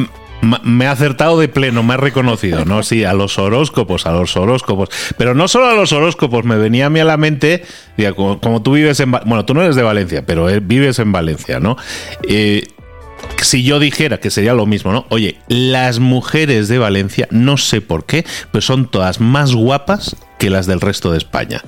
ha 0.87 0.90
acertado 0.90 1.38
de 1.38 1.49
pleno, 1.49 1.82
me 1.82 1.94
ha 1.94 1.96
reconocido, 1.96 2.64
¿no? 2.64 2.82
Sí, 2.82 3.04
a 3.04 3.12
los 3.12 3.38
horóscopos, 3.38 4.06
a 4.06 4.12
los 4.12 4.37
horóscopos. 4.37 4.88
Pero 5.16 5.34
no 5.34 5.49
solo 5.49 5.66
a 5.66 5.75
los 5.75 5.92
horóscopos, 5.92 6.44
me 6.44 6.56
venía 6.56 6.87
a 6.87 6.90
mí 6.90 7.00
a 7.00 7.04
la 7.04 7.16
mente, 7.16 7.64
como, 8.16 8.62
tú 8.62 8.72
vives 8.72 8.99
en... 9.00 9.12
Bueno, 9.12 9.44
tú 9.44 9.54
no 9.54 9.62
eres 9.62 9.76
de 9.76 9.82
Valencia, 9.82 10.26
pero 10.26 10.46
vives 10.61 10.99
en 10.99 11.12
Valencia, 11.12 11.61
¿no? 11.61 11.76
Eh, 12.28 12.66
si 13.40 13.62
yo 13.62 13.78
dijera 13.78 14.18
que 14.18 14.30
sería 14.30 14.54
lo 14.54 14.66
mismo, 14.66 14.92
¿no? 14.92 15.06
Oye, 15.11 15.38
las 15.49 16.00
mujeres 16.00 16.68
de 16.68 16.78
Valencia, 16.78 17.28
no 17.30 17.56
sé 17.56 17.80
por 17.80 18.04
qué, 18.04 18.25
pero 18.50 18.62
son 18.62 18.90
todas 18.90 19.20
más 19.20 19.54
guapas 19.54 20.16
que 20.38 20.50
las 20.50 20.66
del 20.66 20.80
resto 20.80 21.12
de 21.12 21.18
España. 21.18 21.62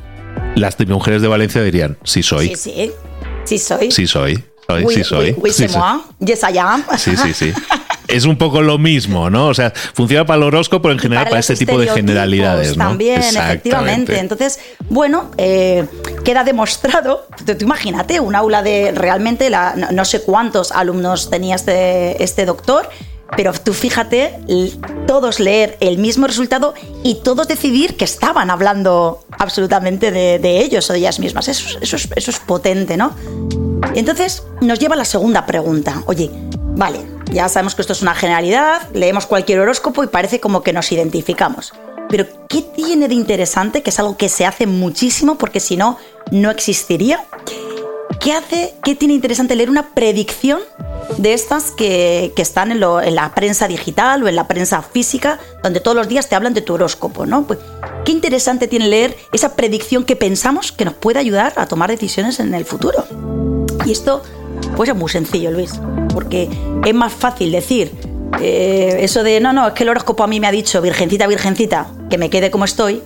Las 0.57 0.77
de 0.79 0.87
mujeres 0.87 1.23
de 1.23 1.29
Valencia 1.29 1.63
dirían, 1.63 1.97
sí 2.05 2.23
soy. 2.23 2.49
Sí, 2.49 2.57
sí. 2.57 2.93
Sí 3.45 3.59
soy. 3.59 3.91
Sí 3.91 4.07
soy. 4.07 4.45
sí 4.89 5.05
soy. 5.05 5.37
sí, 5.53 5.67
Yes, 6.21 6.43
I 6.43 6.59
am. 6.59 6.85
Sí, 6.97 7.17
sí, 7.17 7.35
sí. 7.35 7.53
Es 8.15 8.25
un 8.25 8.37
poco 8.37 8.63
lo 8.63 8.79
mismo, 8.79 9.29
¿no? 9.29 9.49
O 9.49 9.55
sea, 9.55 9.73
funciona 9.93 10.25
para 10.25 10.37
el 10.37 10.43
horóscopo, 10.45 10.83
pero 10.83 10.93
en 10.93 11.01
general 11.01 11.25
para, 11.25 11.41
este 11.41 11.57
tipo 11.57 11.79
de 11.79 11.89
generalidades, 11.89 12.77
¿no? 12.77 12.85
También, 12.85 13.21
efectivamente. 13.21 14.19
Entonces, 14.19 14.61
bueno, 14.89 15.31
eh, 15.37 15.85
queda 16.25 16.45
demostrado. 16.45 17.27
Tú, 17.45 17.53
imagínate, 17.61 18.21
un 18.21 18.35
aula 18.35 18.63
de 18.63 18.93
realmente, 18.93 19.51
la, 19.51 19.75
no, 19.91 20.05
sé 20.05 20.23
cuántos 20.23 20.71
alumnos 20.71 21.29
tenía 21.29 21.57
este, 21.57 22.23
este 22.23 22.47
doctor, 22.47 22.89
pero 23.37 23.53
tú 23.53 23.73
fíjate, 23.73 24.39
todos 25.07 25.41
leer 25.41 25.77
el 25.81 25.99
mismo 25.99 26.27
resultado 26.27 26.75
y 27.03 27.17
todos 27.17 27.49
decidir 27.49 27.97
que 27.97 28.05
estaban 28.05 28.51
hablando 28.51 29.25
absolutamente 29.39 30.13
de, 30.13 30.61
ellos 30.61 30.89
o 30.89 30.93
de 30.93 31.01
ellas 31.01 31.19
mismas. 31.19 31.49
Eso, 31.49 31.79
eso, 31.81 31.97
es, 31.97 32.09
eso 32.15 32.31
es 32.31 32.39
potente, 32.39 32.97
¿no? 32.97 33.15
Entonces 33.95 34.45
nos 34.61 34.79
lleva 34.79 34.95
a 34.95 34.99
la 34.99 35.05
segunda 35.05 35.47
pregunta. 35.47 36.03
Oye, 36.07 36.31
vale, 36.77 37.14
ya 37.33 37.49
sabemos 37.49 37.75
que 37.75 37.83
esto 37.83 37.93
es 37.93 38.03
una 38.03 38.15
generalidad, 38.15 38.89
leemos 38.93 39.27
cualquier 39.27 39.61
horóscopo 39.61 40.05
y 40.05 40.09
parece 40.09 40.41
como 40.41 40.63
que 40.63 40.73
nos 40.73 40.91
identificamos. 40.93 41.73
Pero 42.09 42.27
¿qué 42.49 42.63
tiene 42.63 43.09
de 43.09 43.15
interesante? 43.15 43.83
Que 43.83 43.91
es 43.91 43.99
algo 43.99 44.17
que 44.17 44.29
se 44.29 44.47
hace 44.47 44.67
muchísimo 44.67 45.37
porque 45.37 45.61
si 45.61 45.77
no, 45.77 45.99
no 46.31 46.51
existiría. 46.51 47.25
¿qué 48.25 48.33
hace, 48.33 48.75
qué 48.83 48.95
tiene 48.95 49.13
interesante 49.13 49.55
leer 49.55 49.69
una 49.69 49.91
predicción 49.91 50.61
de 51.19 51.35
estas 51.35 51.71
que, 51.71 52.33
están 52.37 52.73
en, 52.73 52.81
la 52.81 53.33
prensa 53.35 53.69
digital 53.69 54.23
o 54.23 54.29
en 54.29 54.35
la 54.35 54.49
prensa 54.49 54.81
física, 54.81 55.39
donde 55.63 55.81
todos 55.81 55.95
los 55.95 56.09
días 56.09 56.29
te 56.29 56.35
hablan 56.35 56.55
de 56.55 56.63
tu 56.63 56.73
horóscopo, 56.75 57.27
¿no? 57.27 57.47
Pues, 57.47 57.59
qué 58.07 58.13
interesante 58.13 58.67
tiene 58.67 58.89
leer 58.89 59.15
esa 59.33 59.55
predicción 59.55 60.05
que 60.05 60.17
pensamos 60.17 60.73
que 60.73 60.87
nos 60.87 60.95
puede 60.95 61.19
ayudar 61.19 61.53
a 61.57 61.67
tomar 61.67 61.91
decisiones 61.91 62.41
en 62.41 62.55
el 62.55 62.65
futuro. 62.65 63.05
Y 63.85 63.93
esto, 63.93 64.23
pues 64.77 64.89
es 64.89 64.97
muy 64.97 65.11
sencillo, 65.11 65.51
Luis, 65.51 65.81
porque 66.13 66.49
es 66.85 66.95
más 66.95 67.13
fácil 67.13 67.53
decir 67.53 67.93
eh, 68.41 68.99
eso 69.01 69.23
de, 69.23 69.41
no, 69.41 69.53
no, 69.53 69.69
es 69.69 69.75
que 69.75 69.85
el 69.85 69.89
horóscopo 69.89 70.25
a 70.25 70.27
mí 70.27 70.41
me 70.41 70.47
ha 70.47 70.53
dicho, 70.53 70.81
virgencita, 70.81 71.27
virgencita, 71.27 71.87
que 72.11 72.19
me 72.19 72.31
quede 72.31 72.51
como 72.51 72.65
estoy, 72.65 73.03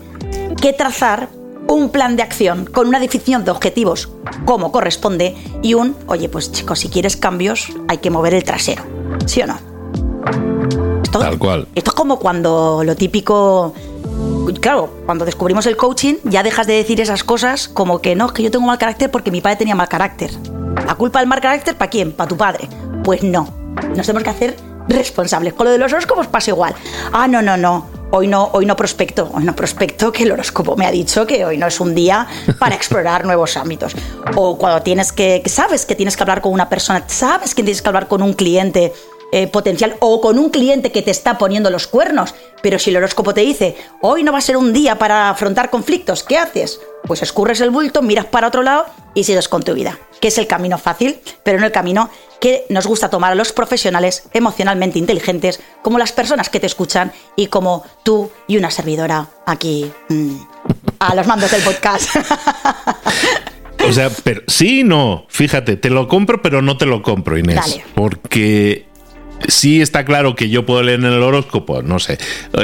que 0.61 0.73
trazar 0.73 1.29
un 1.69 1.91
plan 1.91 2.17
de 2.17 2.23
acción 2.23 2.65
con 2.65 2.89
una 2.89 2.99
definición 2.99 3.45
de 3.45 3.51
objetivos 3.51 4.09
como 4.45 4.73
corresponde 4.73 5.37
y 5.63 5.75
un, 5.75 5.95
oye, 6.07 6.29
pues 6.29 6.51
chicos, 6.51 6.81
si 6.81 6.89
quieres 6.89 7.17
cambios 7.17 7.69
hay 7.89 7.99
que 7.99 8.11
mover 8.11 8.35
el 8.35 8.45
trasero. 8.45 8.85
¿Sí 9.27 9.43
o 9.43 9.47
no? 9.47 9.59
Tal 11.13 11.39
cual. 11.39 11.69
Esto 11.75 11.91
es 11.91 11.95
como 11.95 12.19
cuando 12.19 12.83
lo 12.85 12.97
típico... 12.97 13.75
Claro, 14.61 14.91
cuando 15.05 15.25
descubrimos 15.27 15.67
el 15.67 15.77
coaching 15.77 16.15
ya 16.25 16.43
dejas 16.43 16.67
de 16.67 16.73
decir 16.73 17.01
esas 17.01 17.23
cosas 17.23 17.69
como 17.69 18.01
que 18.01 18.17
no, 18.17 18.27
es 18.27 18.33
que 18.33 18.43
yo 18.43 18.51
tengo 18.51 18.67
mal 18.67 18.79
carácter 18.79 19.11
porque 19.11 19.31
mi 19.31 19.41
padre 19.41 19.57
tenía 19.57 19.75
mal 19.75 19.89
carácter. 19.89 20.31
¿La 20.87 20.95
culpa 20.95 21.21
del 21.21 21.29
mal 21.29 21.41
carácter 21.41 21.77
para 21.77 21.91
quién? 21.91 22.13
¿Para 22.13 22.29
tu 22.29 22.37
padre? 22.37 22.69
Pues 23.05 23.23
no. 23.23 23.49
Nos 23.95 24.07
tenemos 24.07 24.25
que 24.25 24.31
hacer 24.31 24.57
responsables. 24.89 25.53
Con 25.53 25.67
lo 25.67 25.73
de 25.73 25.79
los 25.79 25.93
horóscopos 25.93 26.27
pasa 26.27 26.51
igual. 26.51 26.75
Ah, 27.13 27.29
no, 27.29 27.43
no, 27.43 27.57
no 27.57 27.99
hoy 28.11 28.27
no, 28.27 28.51
hoy 28.53 28.67
no 28.67 28.77
prospecto, 28.77 29.31
hoy 29.35 29.45
no 29.45 29.55
prospecto 29.55 30.13
que 30.13 30.23
el 30.23 30.33
horóscopo 30.33 30.77
me 30.77 30.87
ha 30.87 30.91
dicho 30.91 31.27
que 31.27 31.45
hoy 31.45 31.59
no 31.59 31.67
es 31.67 31.81
un 31.81 31.95
día 31.95 32.27
para 32.59 32.75
explorar 32.75 33.25
nuevos 33.27 33.57
ámbitos. 33.57 33.95
O 34.35 34.57
cuando 34.59 34.83
tienes 34.83 35.13
que, 35.13 35.43
sabes 35.47 35.87
que 35.87 35.95
tienes 35.95 36.17
que 36.17 36.23
hablar 36.23 36.41
con 36.41 36.53
una 36.53 36.69
persona, 36.69 37.05
sabes 37.07 37.55
que 37.55 37.63
tienes 37.63 37.83
que 37.83 37.89
hablar 37.89 38.09
con 38.09 38.23
un 38.23 38.35
cliente 38.35 38.93
eh, 39.31 39.47
potencial 39.47 39.97
o 40.01 40.21
con 40.21 40.39
un 40.39 40.51
cliente 40.51 40.91
que 40.91 41.03
te 41.03 41.11
está 41.11 41.37
poniendo 41.39 41.71
los 41.71 41.87
cuernos. 41.87 42.35
Pero 42.63 42.79
si 42.79 42.91
el 42.91 42.97
horóscopo 42.97 43.35
te 43.35 43.43
dice, 43.43 43.77
hoy 44.01 44.23
no 44.23 44.33
va 44.33 44.39
a 44.39 44.43
ser 44.43 44.57
un 44.57 44.73
día 44.73 44.99
para 44.99 45.31
afrontar 45.31 45.71
conflictos, 45.71 46.23
¿qué 46.25 46.39
haces? 46.39 46.81
Pues 47.07 47.23
escurres 47.23 47.61
el 47.61 47.71
bulto, 47.71 48.03
miras 48.03 48.27
para 48.27 48.49
otro 48.49 48.63
lado 48.63 48.87
y 49.15 49.25
sigues 49.25 49.49
con 49.49 49.63
tu 49.63 49.75
vida. 49.75 49.99
Que 50.21 50.29
es 50.29 50.39
el 50.39 50.47
camino 50.47 50.79
fácil, 50.79 51.21
pero 51.43 51.61
no 51.61 51.67
el 51.67 51.73
camino 51.73 52.11
que 52.41 52.65
nos 52.69 52.87
gusta 52.87 53.11
tomar 53.11 53.33
a 53.33 53.35
los 53.35 53.53
profesionales 53.53 54.29
emocionalmente 54.33 54.99
inteligentes, 54.99 55.61
como 55.83 55.99
las 55.99 56.13
personas 56.13 56.49
que 56.49 56.61
te 56.61 56.67
escuchan 56.67 57.13
y 57.37 57.49
como 57.49 57.85
tú 58.03 58.31
y 58.47 58.57
una 58.57 58.71
servidora 58.71 59.29
aquí 59.47 59.91
mm, 60.09 60.37
a 61.01 61.15
los 61.15 61.27
mandos 61.27 61.51
del 61.51 61.63
podcast. 61.63 62.17
O 63.87 63.93
sea, 63.93 64.11
pero 64.25 64.43
sí 64.49 64.83
no. 64.85 65.25
Fíjate, 65.29 65.77
te 65.77 65.89
lo 65.89 66.09
compro, 66.09 66.43
pero 66.43 66.63
no 66.63 66.77
te 66.77 66.85
lo 66.87 67.03
compro, 67.03 67.39
Inés. 67.39 67.81
Porque 67.95 68.88
sí 69.47 69.81
está 69.81 70.05
claro 70.05 70.35
que 70.35 70.49
yo 70.49 70.67
puedo 70.67 70.83
leer 70.83 71.01
en 71.01 71.07
el 71.07 71.23
horóscopo, 71.23 71.83
no 71.83 71.99
sé, 71.99 72.19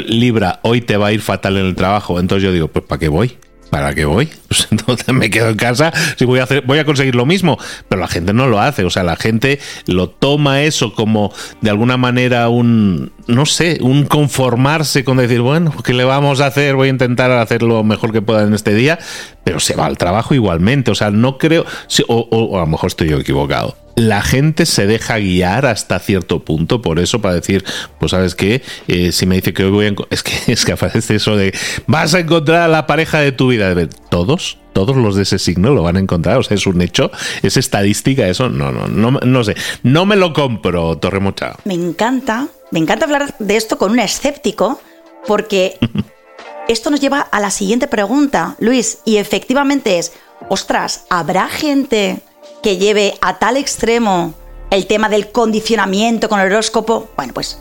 Libra, 0.07 0.61
hoy 0.63 0.81
te 0.81 0.97
va 0.97 1.09
a 1.09 1.13
ir 1.13 1.21
fatal 1.21 1.57
en 1.57 1.67
el 1.67 1.75
trabajo. 1.75 2.19
Entonces 2.19 2.43
yo 2.45 2.53
digo, 2.53 2.69
pues 2.69 2.85
¿para 2.85 2.99
qué 2.99 3.09
voy? 3.09 3.37
¿para 3.75 3.93
qué 3.93 4.05
voy? 4.05 4.29
Pues 4.55 4.69
entonces 4.71 5.13
me 5.13 5.31
quedo 5.31 5.49
en 5.49 5.57
casa 5.57 5.93
si 6.17 6.25
voy 6.25 6.39
a 6.39 6.45
hacer, 6.45 6.63
voy 6.65 6.79
a 6.79 6.85
conseguir 6.85 7.17
lo 7.17 7.27
mismo. 7.27 7.59
Pero 7.89 8.01
la 8.01 8.07
gente 8.07 8.33
no 8.33 8.47
lo 8.47 8.61
hace. 8.61 8.85
O 8.85 8.91
sea, 8.91 9.03
la 9.03 9.17
gente 9.17 9.59
lo 9.87 10.11
toma 10.11 10.63
eso 10.63 10.95
como 10.95 11.33
de 11.61 11.71
alguna 11.71 11.97
manera 11.97 12.49
un, 12.49 13.11
no 13.27 13.47
sé, 13.47 13.79
un 13.81 14.05
conformarse 14.05 15.03
con 15.03 15.17
decir, 15.17 15.41
bueno, 15.41 15.75
¿qué 15.83 15.93
le 15.93 16.05
vamos 16.05 16.41
a 16.41 16.47
hacer? 16.47 16.77
Voy 16.77 16.87
a 16.87 16.93
intentar 16.93 17.33
hacer 17.33 17.65
lo 17.65 17.83
mejor 17.83 18.13
que 18.13 18.23
pueda 18.23 18.45
en 18.45 18.55
este 18.55 18.75
día, 18.75 19.01
pero 19.43 19.59
se 19.59 19.75
va 19.75 19.87
al 19.87 19.99
trabajo 19.99 20.35
igualmente. 20.35 20.93
O 20.93 20.95
sea, 20.95 21.11
no 21.11 21.37
creo, 21.39 21.67
o 22.07 22.57
a 22.57 22.61
lo 22.61 22.67
mejor 22.69 22.87
estoy 22.87 23.09
yo 23.09 23.19
equivocado 23.19 23.84
la 23.97 24.23
gente 24.23 24.67
se 24.67 24.87
deja 24.87 25.19
guiar 25.19 25.67
hasta 25.67 25.99
cierto 25.99 26.45
punto 26.45 26.83
por 26.83 26.99
eso 26.99 27.21
para 27.21 27.35
decir 27.35 27.65
pues 27.99 28.11
sabes 28.11 28.35
qué 28.35 28.63
eh, 28.89 29.13
si 29.13 29.27
me 29.27 29.37
dice 29.37 29.53
que 29.53 29.65
hoy 29.65 29.71
voy 29.71 29.87
a 29.87 29.95
es 30.11 30.23
que 30.23 30.33
es 30.53 30.65
que 30.65 30.73
aparece 30.73 31.17
eso 31.17 31.37
de 31.37 31.55
vas 31.87 32.15
a 32.15 32.21
encontrar 32.21 32.63
a 32.63 32.69
la 32.69 32.87
pareja 32.87 33.21
de 33.21 33.33
tu 33.33 33.49
vida 33.49 33.75
todos 34.09 34.59
todos 34.73 34.97
los 34.97 35.17
de 35.17 35.23
ese 35.23 35.39
signo 35.39 35.73
lo 35.73 35.83
van 35.83 35.97
a 35.97 36.01
encontrar 36.01 36.39
o 36.39 36.43
sea 36.43 36.57
es 36.57 36.67
un 36.67 36.83
hecho 36.83 37.11
es 37.43 37.57
estadística 37.57 38.27
eso 38.29 38.49
no 38.49 38.73
no 38.73 38.89
no 38.89 39.13
no 39.13 39.45
sé 39.45 39.55
no 39.83 40.07
me 40.07 40.17
lo 40.17 40.33
compro 40.33 40.99
Torremocha. 40.99 41.57
Me 41.65 41.75
encanta 41.75 42.49
me 42.71 42.81
encanta 42.81 43.05
hablar 43.05 43.35
de 43.39 43.57
esto 43.57 43.79
con 43.79 43.93
un 43.93 44.01
escéptico 44.01 44.81
porque 45.27 45.79
esto 46.69 46.91
nos 46.91 47.01
lleva 47.01 47.21
a 47.21 47.41
la 47.41 47.51
siguiente 47.51 47.87
pregunta 47.87 48.57
Luis 48.59 48.99
y 49.05 49.19
efectivamente 49.19 49.99
es 49.99 50.13
ostras 50.49 51.07
habrá 51.09 51.49
gente 51.49 52.21
que 52.65 52.79
lleve 52.79 53.19
a 53.21 53.39
tal 53.39 53.59
extremo 53.59 54.33
el 54.71 54.87
tema 54.87 55.11
del 55.11 55.31
condicionamiento 55.31 56.31
con 56.31 56.41
el 56.41 56.51
horóscopo, 56.51 57.11
bueno, 57.15 57.35
pues 57.35 57.59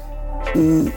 mm, 0.55 0.87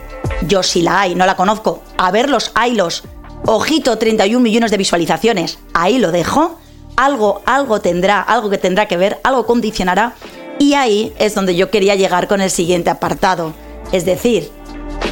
yo 0.47 0.63
sí 0.63 0.81
la 0.81 1.01
hay, 1.01 1.13
no 1.13 1.25
la 1.25 1.35
conozco. 1.35 1.83
A 1.97 2.09
ver 2.09 2.29
los 2.29 2.53
hilos. 2.65 3.03
Ojito, 3.45 3.97
31 3.97 4.41
millones 4.41 4.71
de 4.71 4.77
visualizaciones. 4.77 5.59
Ahí 5.73 5.99
lo 5.99 6.13
dejo. 6.13 6.57
Algo, 6.95 7.41
algo 7.45 7.81
tendrá, 7.81 8.21
algo 8.21 8.49
que 8.49 8.57
tendrá 8.57 8.87
que 8.87 8.95
ver, 8.95 9.19
algo 9.25 9.45
condicionará. 9.45 10.13
Y 10.57 10.73
ahí 10.75 11.13
es 11.19 11.35
donde 11.35 11.57
yo 11.57 11.69
quería 11.69 11.95
llegar 11.95 12.29
con 12.29 12.39
el 12.39 12.49
siguiente 12.49 12.89
apartado. 12.89 13.53
Es 13.91 14.05
decir, 14.05 14.49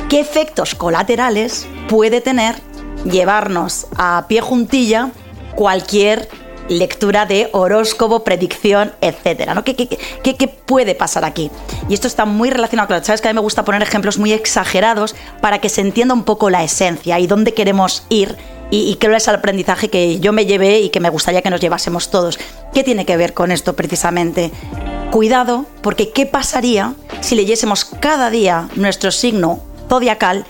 ¿qué 0.08 0.22
efectos 0.22 0.74
colaterales 0.74 1.68
puede 1.90 2.22
tener 2.22 2.56
llevarnos 3.04 3.88
a 3.98 4.26
pie 4.30 4.40
juntilla 4.40 5.12
cualquier 5.56 6.30
lectura 6.68 7.26
de 7.26 7.50
horóscopo, 7.52 8.24
predicción, 8.24 8.94
etcétera. 9.02 9.54
¿no? 9.54 9.64
¿Qué, 9.64 9.76
qué, 9.76 10.48
puede 10.48 10.96
pasar 10.96 11.26
aquí? 11.26 11.52
Y 11.90 11.94
esto 11.94 12.08
está 12.08 12.26
muy 12.26 12.50
relacionado, 12.50 12.88
claro, 12.88 13.04
sabes 13.04 13.22
que 13.22 13.28
a 13.28 13.32
mí 13.32 13.36
me 13.36 13.42
gusta 13.42 13.66
poner 13.66 13.82
ejemplos 13.82 14.18
muy 14.18 14.34
exagerados 14.34 15.16
para 15.42 15.60
que 15.60 15.70
se 15.70 15.82
entienda 15.82 16.14
un 16.14 16.24
poco 16.24 16.50
la 16.50 16.64
esencia 16.64 17.20
y 17.20 17.28
dónde 17.28 17.54
queremos 17.54 18.06
ir 18.10 18.36
y, 18.72 18.90
y 18.90 18.96
creo 18.96 19.16
es 19.16 19.28
el 19.28 19.36
aprendizaje 19.36 19.90
que 19.90 20.20
yo 20.20 20.34
me 20.34 20.46
llevé 20.46 20.80
y 20.80 20.90
que 20.90 21.00
me 21.00 21.10
gustaría 21.10 21.42
que 21.42 21.52
nos 21.52 21.62
llevásemos 21.62 22.10
todos. 22.10 22.40
¿Qué 22.74 22.84
tiene 22.84 23.06
que 23.06 23.16
ver 23.16 23.34
con 23.34 23.52
esto 23.52 23.76
precisamente? 23.76 24.52
Cuidado, 25.12 25.66
porque 25.82 26.10
¿qué 26.12 26.26
pasaría 26.26 26.94
si 27.22 27.36
leyésemos 27.36 27.86
cada 27.86 28.30
día 28.30 28.68
nuestro 28.76 29.12
signo 29.12 29.60
zodiacal 29.88 30.46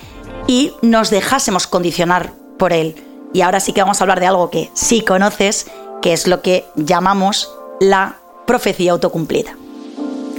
y 0.47 0.71
nos 0.82 1.10
dejásemos 1.10 1.67
condicionar 1.67 2.32
por 2.58 2.71
él? 2.71 2.95
Y 3.34 3.41
ahora 3.41 3.60
sí 3.60 3.73
que 3.73 3.82
vamos 3.82 3.99
a 3.99 4.06
hablar 4.06 4.21
de 4.21 4.28
algo 4.28 4.49
que 4.49 4.71
sí 4.73 5.01
conoces 5.01 5.67
que 6.06 6.13
es 6.13 6.28
lo 6.28 6.44
que 6.44 6.68
llamamos 6.76 7.50
la 7.80 8.18
profecía 8.46 8.91
autocumplida. 8.91 9.58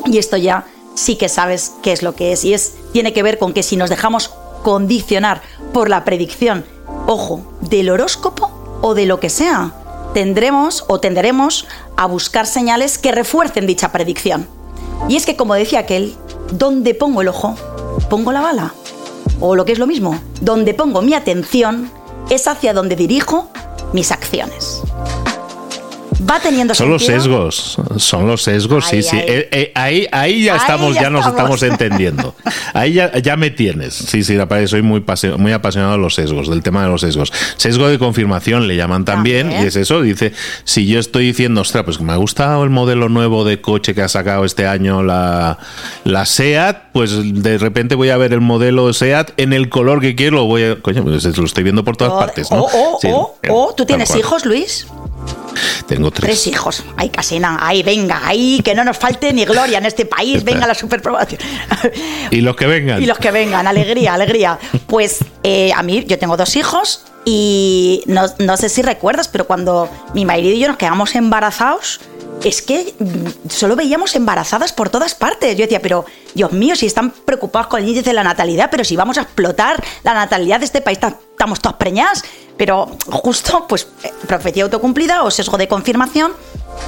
Y 0.05 0.19
esto 0.19 0.37
ya 0.37 0.65
sí 0.95 1.17
que 1.17 1.29
sabes 1.29 1.73
qué 1.83 1.91
es 1.91 2.05
lo 2.05 2.15
que 2.15 2.31
es 2.31 2.45
y 2.45 2.55
es 2.55 2.75
tiene 2.93 3.13
que 3.13 3.25
ver 3.25 3.37
con 3.37 3.53
que 3.53 3.65
si 3.65 3.77
nos 3.77 3.91
dejamos 3.91 4.31
condicionar 4.63 5.43
por 5.73 5.91
la 5.91 6.05
predicción, 6.05 6.65
ojo, 7.09 7.43
del 7.63 7.91
horóscopo 7.91 8.79
o 8.81 8.95
de 8.95 9.07
lo 9.07 9.19
que 9.19 9.29
sea, 9.29 9.73
tendremos 10.15 10.85
o 10.87 11.01
tenderemos 11.01 11.67
a 11.97 12.07
buscar 12.07 12.47
señales 12.47 12.97
que 12.97 13.11
refuercen 13.11 13.67
dicha 13.67 13.91
predicción. 13.91 14.47
Y 15.09 15.17
es 15.17 15.27
que 15.27 15.35
como 15.35 15.55
decía 15.55 15.81
aquel, 15.81 16.15
donde 16.53 16.95
pongo 16.95 17.23
el 17.23 17.29
ojo, 17.29 17.57
pongo 18.09 18.31
la 18.31 18.41
bala. 18.41 18.73
O 19.41 19.57
lo 19.57 19.65
que 19.65 19.73
es 19.73 19.81
lo 19.81 19.89
mismo, 19.89 20.17
donde 20.41 20.75
pongo 20.75 21.03
mi 21.03 21.15
atención 21.15 21.91
es 22.31 22.47
hacia 22.47 22.73
donde 22.73 22.95
dirijo 22.95 23.49
mis 23.93 24.13
acciones 24.13 24.85
va 26.29 26.41
teniendo 26.41 26.75
Son 26.75 26.91
los 26.91 27.05
sesgos, 27.05 27.79
son 27.97 28.27
los 28.27 28.43
sesgos, 28.43 28.87
sí, 28.87 29.03
sí. 29.03 29.17
Eh, 29.17 29.49
eh, 29.51 29.73
ahí, 29.75 30.07
ahí 30.13 30.45
ya 30.45 30.57
estamos, 30.57 30.95
ya, 30.95 31.11
nos 31.11 31.27
estamos 31.27 31.63
entendiendo. 31.63 32.35
Ahí 32.75 32.95
ya, 32.95 33.37
me 33.37 33.51
tienes. 33.51 33.95
Sí, 33.95 34.25
sí, 34.25 34.37
soy 34.67 34.83
muy, 34.83 35.05
muy 35.39 35.53
apasionado 35.53 35.93
de 35.93 35.99
los 35.99 36.15
sesgos, 36.15 36.49
del 36.49 36.63
tema 36.63 36.83
de 36.83 36.89
los 36.89 37.01
sesgos. 37.01 37.33
Sesgo 37.57 37.89
de 37.89 37.99
confirmación 37.99 38.69
le 38.69 38.77
llaman 38.77 39.05
también, 39.05 39.53
y 39.53 39.67
es 39.67 39.77
eso, 39.77 40.03
dice, 40.03 40.33
si 40.65 40.87
yo 40.87 41.01
estoy 41.01 41.27
diciendo, 41.27 41.61
ostras, 41.61 41.85
pues 41.85 42.01
me 42.01 42.13
ha 42.13 42.17
gustado 42.17 42.65
el 42.65 42.71
modelo 42.71 43.09
nuevo 43.09 43.45
de 43.45 43.61
coche 43.61 43.95
que 43.95 44.03
ha 44.03 44.09
sacado 44.09 44.45
este 44.45 44.67
año 44.67 45.03
la, 45.03 45.59
la 46.05 46.27
SEAT, 46.27 46.91
pues 46.93 47.13
de 47.43 47.59
repente 47.59 47.95
voy 47.95 48.11
a 48.11 48.17
ver 48.17 48.33
el 48.33 48.41
modelo 48.41 48.93
SEAT 48.93 49.33
en 49.37 49.53
el 49.53 49.69
color 49.69 50.01
que 50.01 50.15
quiero, 50.15 50.45
voy 50.45 50.65
a, 50.65 50.81
coño, 50.81 51.03
pues 51.03 51.25
lo 51.37 51.45
estoy 51.45 51.65
viendo 51.65 51.85
por 51.85 51.97
todas 51.97 52.13
partes, 52.15 52.51
¿no? 52.51 52.67
O, 53.49 53.75
¿tú 53.77 53.85
tienes 53.87 54.15
hijos, 54.17 54.45
Luis? 54.45 54.87
Tengo 55.87 56.11
tres. 56.11 56.27
Tres 56.27 56.47
hijos. 56.47 56.85
Ay, 56.97 57.11
Casina. 57.11 57.59
Ay, 57.61 57.83
venga. 57.83 58.21
Ay, 58.25 58.61
que 58.65 58.75
no 58.75 58.85
nos 58.85 58.97
falte 58.97 59.33
ni 59.33 59.45
gloria 59.45 59.79
en 59.79 59.87
este 59.87 60.05
país. 60.07 60.45
Venga 60.45 60.67
la 60.67 60.75
superprobación. 60.75 61.41
y 62.31 62.41
los 62.41 62.57
que 62.57 62.67
vengan. 62.67 63.03
Y 63.03 63.07
los 63.07 63.19
que 63.19 63.31
vengan. 63.31 63.67
Alegría, 63.67 64.15
alegría. 64.15 64.59
Pues 64.87 65.25
eh, 65.43 65.73
a 65.75 65.83
mí, 65.83 66.05
yo 66.07 66.19
tengo 66.19 66.37
dos 66.37 66.57
hijos 66.57 67.05
y 67.25 68.03
no, 68.07 68.27
no 68.39 68.57
sé 68.57 68.69
si 68.69 68.83
recuerdas, 68.83 69.29
pero 69.29 69.47
cuando 69.47 69.89
mi 70.15 70.25
marido 70.25 70.55
y 70.55 70.61
yo 70.61 70.69
nos 70.69 70.77
quedamos 70.77 71.15
embarazados, 71.15 72.01
es 72.45 72.63
que 72.63 72.95
mm, 72.99 73.49
solo 73.51 73.77
veíamos 73.77 74.15
embarazadas 74.15 74.73
por 74.73 74.91
todas 74.91 75.15
partes. 75.15 75.57
Yo 75.57 75.65
decía, 75.65 75.81
pero 75.83 76.05
Dios 76.35 76.53
mío, 76.53 76.77
si 76.77 76.87
están 76.87 77.11
preocupados 77.11 77.69
con 77.69 77.83
el 77.83 77.89
índice 77.89 78.11
de 78.11 78.15
la 78.15 78.25
natalidad, 78.25 78.69
pero 78.71 78.85
si 78.85 78.97
vamos 78.97 79.19
a 79.19 79.23
explotar 79.23 79.83
la 80.05 80.15
natalidad 80.15 80.61
de 80.61 80.67
este 80.67 80.81
país, 80.81 80.99
estamos 81.03 81.61
todas 81.61 81.77
preñadas. 81.77 82.23
Pero 82.57 82.89
justo, 83.11 83.67
pues, 83.69 83.89
eh, 84.03 84.13
profecía 84.27 84.65
autocumplida 84.65 85.23
o 85.23 85.31
sesgo 85.31 85.59
de 85.59 85.69
confirmación. 85.69 86.33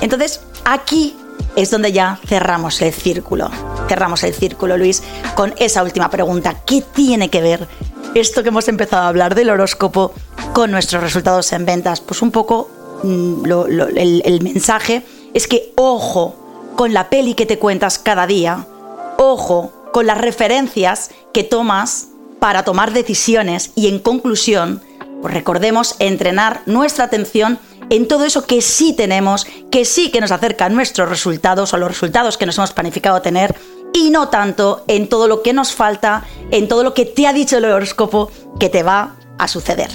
Entonces, 0.00 0.40
aquí 0.64 1.16
es 1.56 1.70
donde 1.70 1.92
ya 1.92 2.18
cerramos 2.26 2.80
el 2.82 2.92
círculo. 2.92 3.50
Cerramos 3.88 4.22
el 4.22 4.34
círculo, 4.34 4.76
Luis, 4.76 5.02
con 5.34 5.54
esa 5.58 5.82
última 5.82 6.10
pregunta. 6.10 6.62
¿Qué 6.64 6.82
tiene 6.82 7.30
que 7.30 7.42
ver 7.42 7.66
esto 8.14 8.42
que 8.42 8.48
hemos 8.48 8.68
empezado 8.68 9.02
a 9.02 9.08
hablar 9.08 9.34
del 9.34 9.50
horóscopo 9.50 10.12
con 10.52 10.70
nuestros 10.70 11.02
resultados 11.02 11.52
en 11.52 11.64
ventas? 11.64 12.00
Pues 12.00 12.22
un 12.22 12.30
poco 12.30 12.70
mm, 13.02 13.44
el, 13.46 14.22
el 14.24 14.42
mensaje 14.42 15.04
es 15.34 15.46
que 15.46 15.72
ojo 15.76 16.36
con 16.76 16.92
la 16.92 17.10
peli 17.10 17.34
que 17.34 17.46
te 17.46 17.58
cuentas 17.58 17.98
cada 17.98 18.26
día, 18.26 18.66
ojo 19.16 19.72
con 19.92 20.06
las 20.06 20.18
referencias 20.18 21.10
que 21.32 21.44
tomas 21.44 22.08
para 22.38 22.62
tomar 22.62 22.92
decisiones 22.92 23.72
y 23.74 23.88
en 23.88 23.98
conclusión, 23.98 24.80
pues 25.20 25.34
recordemos 25.34 25.96
entrenar 25.98 26.62
nuestra 26.66 27.04
atención 27.04 27.58
en 27.90 28.06
todo 28.06 28.24
eso 28.24 28.46
que 28.46 28.60
sí 28.60 28.92
tenemos, 28.92 29.46
que 29.70 29.84
sí 29.84 30.10
que 30.10 30.20
nos 30.20 30.32
acerca 30.32 30.66
a 30.66 30.68
nuestros 30.68 31.08
resultados 31.08 31.72
o 31.72 31.78
los 31.78 31.88
resultados 31.88 32.36
que 32.36 32.46
nos 32.46 32.58
hemos 32.58 32.72
planificado 32.72 33.22
tener 33.22 33.54
y 33.92 34.10
no 34.10 34.28
tanto 34.28 34.84
en 34.86 35.08
todo 35.08 35.28
lo 35.28 35.42
que 35.42 35.52
nos 35.52 35.72
falta, 35.72 36.24
en 36.50 36.68
todo 36.68 36.82
lo 36.82 36.94
que 36.94 37.06
te 37.06 37.26
ha 37.26 37.32
dicho 37.32 37.56
el 37.56 37.64
horóscopo 37.64 38.30
que 38.60 38.68
te 38.68 38.82
va 38.82 39.16
a 39.38 39.48
suceder. 39.48 39.90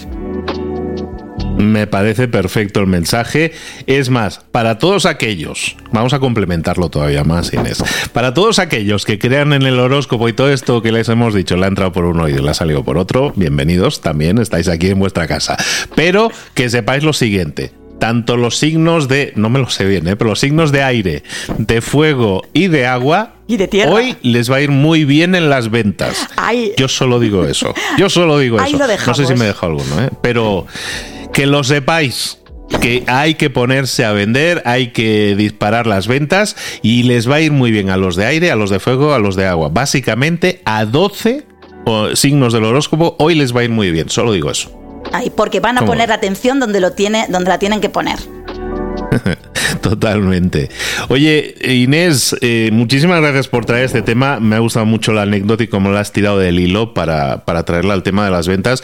Me 1.57 1.87
parece 1.87 2.27
perfecto 2.27 2.79
el 2.79 2.87
mensaje. 2.87 3.51
Es 3.87 4.09
más, 4.09 4.41
para 4.51 4.77
todos 4.79 5.05
aquellos, 5.05 5.75
vamos 5.91 6.13
a 6.13 6.19
complementarlo 6.19 6.89
todavía 6.89 7.23
más, 7.23 7.53
Inés. 7.53 7.83
Para 8.11 8.33
todos 8.33 8.59
aquellos 8.59 9.05
que 9.05 9.19
crean 9.19 9.53
en 9.53 9.63
el 9.63 9.79
horóscopo 9.79 10.27
y 10.29 10.33
todo 10.33 10.51
esto 10.51 10.81
que 10.81 10.91
les 10.91 11.09
hemos 11.09 11.33
dicho, 11.33 11.55
le 11.55 11.65
ha 11.65 11.67
entrado 11.67 11.91
por 11.91 12.05
uno 12.05 12.27
y 12.27 12.33
le 12.33 12.49
ha 12.49 12.53
salido 12.53 12.83
por 12.83 12.97
otro, 12.97 13.33
bienvenidos 13.35 14.01
también, 14.01 14.37
estáis 14.39 14.67
aquí 14.67 14.89
en 14.89 14.99
vuestra 14.99 15.27
casa. 15.27 15.57
Pero 15.95 16.31
que 16.53 16.69
sepáis 16.69 17.03
lo 17.03 17.13
siguiente 17.13 17.71
tanto 18.03 18.35
los 18.35 18.57
signos 18.57 19.07
de, 19.07 19.31
no 19.37 19.49
me 19.49 19.59
lo 19.59 19.69
sé 19.69 19.85
bien, 19.85 20.05
¿eh? 20.09 20.17
pero 20.17 20.31
los 20.31 20.39
signos 20.41 20.73
de 20.73 20.83
aire, 20.83 21.23
de 21.57 21.79
fuego 21.79 22.41
y 22.51 22.67
de 22.67 22.85
agua, 22.85 23.35
y 23.47 23.55
de 23.55 23.69
tierra. 23.69 23.93
Hoy 23.93 24.17
les 24.21 24.51
va 24.51 24.57
a 24.57 24.61
ir 24.61 24.71
muy 24.71 25.05
bien 25.05 25.35
en 25.35 25.49
las 25.49 25.71
ventas. 25.71 26.27
Yo 26.75 26.89
solo 26.89 27.17
digo 27.21 27.45
eso. 27.45 27.73
Yo 27.97 28.09
solo 28.09 28.39
digo 28.39 28.59
eso. 28.59 28.77
no 28.77 29.13
sé 29.13 29.25
si 29.25 29.35
me 29.35 29.45
dejo 29.45 29.67
alguno, 29.67 30.01
¿eh? 30.01 30.09
pero 30.21 30.67
que 31.33 31.45
lo 31.45 31.63
sepáis 31.63 32.39
que 32.81 33.03
hay 33.07 33.35
que 33.35 33.49
ponerse 33.49 34.03
a 34.03 34.13
vender, 34.13 34.61
hay 34.65 34.87
que 34.87 35.35
disparar 35.35 35.85
las 35.85 36.07
ventas 36.07 36.55
y 36.81 37.03
les 37.03 37.29
va 37.29 37.35
a 37.35 37.41
ir 37.41 37.51
muy 37.51 37.71
bien 37.71 37.89
a 37.89 37.97
los 37.97 38.15
de 38.15 38.25
aire, 38.25 38.51
a 38.51 38.55
los 38.55 38.69
de 38.69 38.79
fuego, 38.79 39.13
a 39.13 39.19
los 39.19 39.35
de 39.35 39.45
agua. 39.45 39.69
Básicamente 39.69 40.61
a 40.65 40.85
12 40.85 41.45
signos 42.15 42.53
del 42.53 42.63
horóscopo 42.63 43.15
hoy 43.19 43.35
les 43.35 43.55
va 43.55 43.61
a 43.61 43.63
ir 43.65 43.69
muy 43.69 43.91
bien, 43.91 44.09
solo 44.09 44.31
digo 44.31 44.49
eso 44.49 44.83
porque 45.35 45.59
van 45.59 45.77
a 45.77 45.85
poner 45.85 46.11
atención 46.11 46.59
donde, 46.59 46.79
lo 46.79 46.91
tiene, 46.91 47.25
donde 47.29 47.49
la 47.49 47.59
tienen 47.59 47.81
que 47.81 47.89
poner. 47.89 48.17
Totalmente. 49.81 50.69
Oye, 51.09 51.55
Inés, 51.63 52.35
eh, 52.41 52.69
muchísimas 52.71 53.21
gracias 53.21 53.47
por 53.47 53.65
traer 53.65 53.85
este 53.85 54.01
tema. 54.01 54.39
Me 54.39 54.55
ha 54.55 54.59
gustado 54.59 54.85
mucho 54.85 55.13
la 55.13 55.23
anécdota 55.23 55.63
y 55.63 55.67
cómo 55.67 55.91
la 55.91 55.99
has 55.99 56.11
tirado 56.11 56.39
del 56.39 56.59
hilo 56.59 56.93
para, 56.93 57.45
para 57.45 57.63
traerla 57.63 57.93
al 57.93 58.03
tema 58.03 58.25
de 58.25 58.31
las 58.31 58.47
ventas 58.47 58.83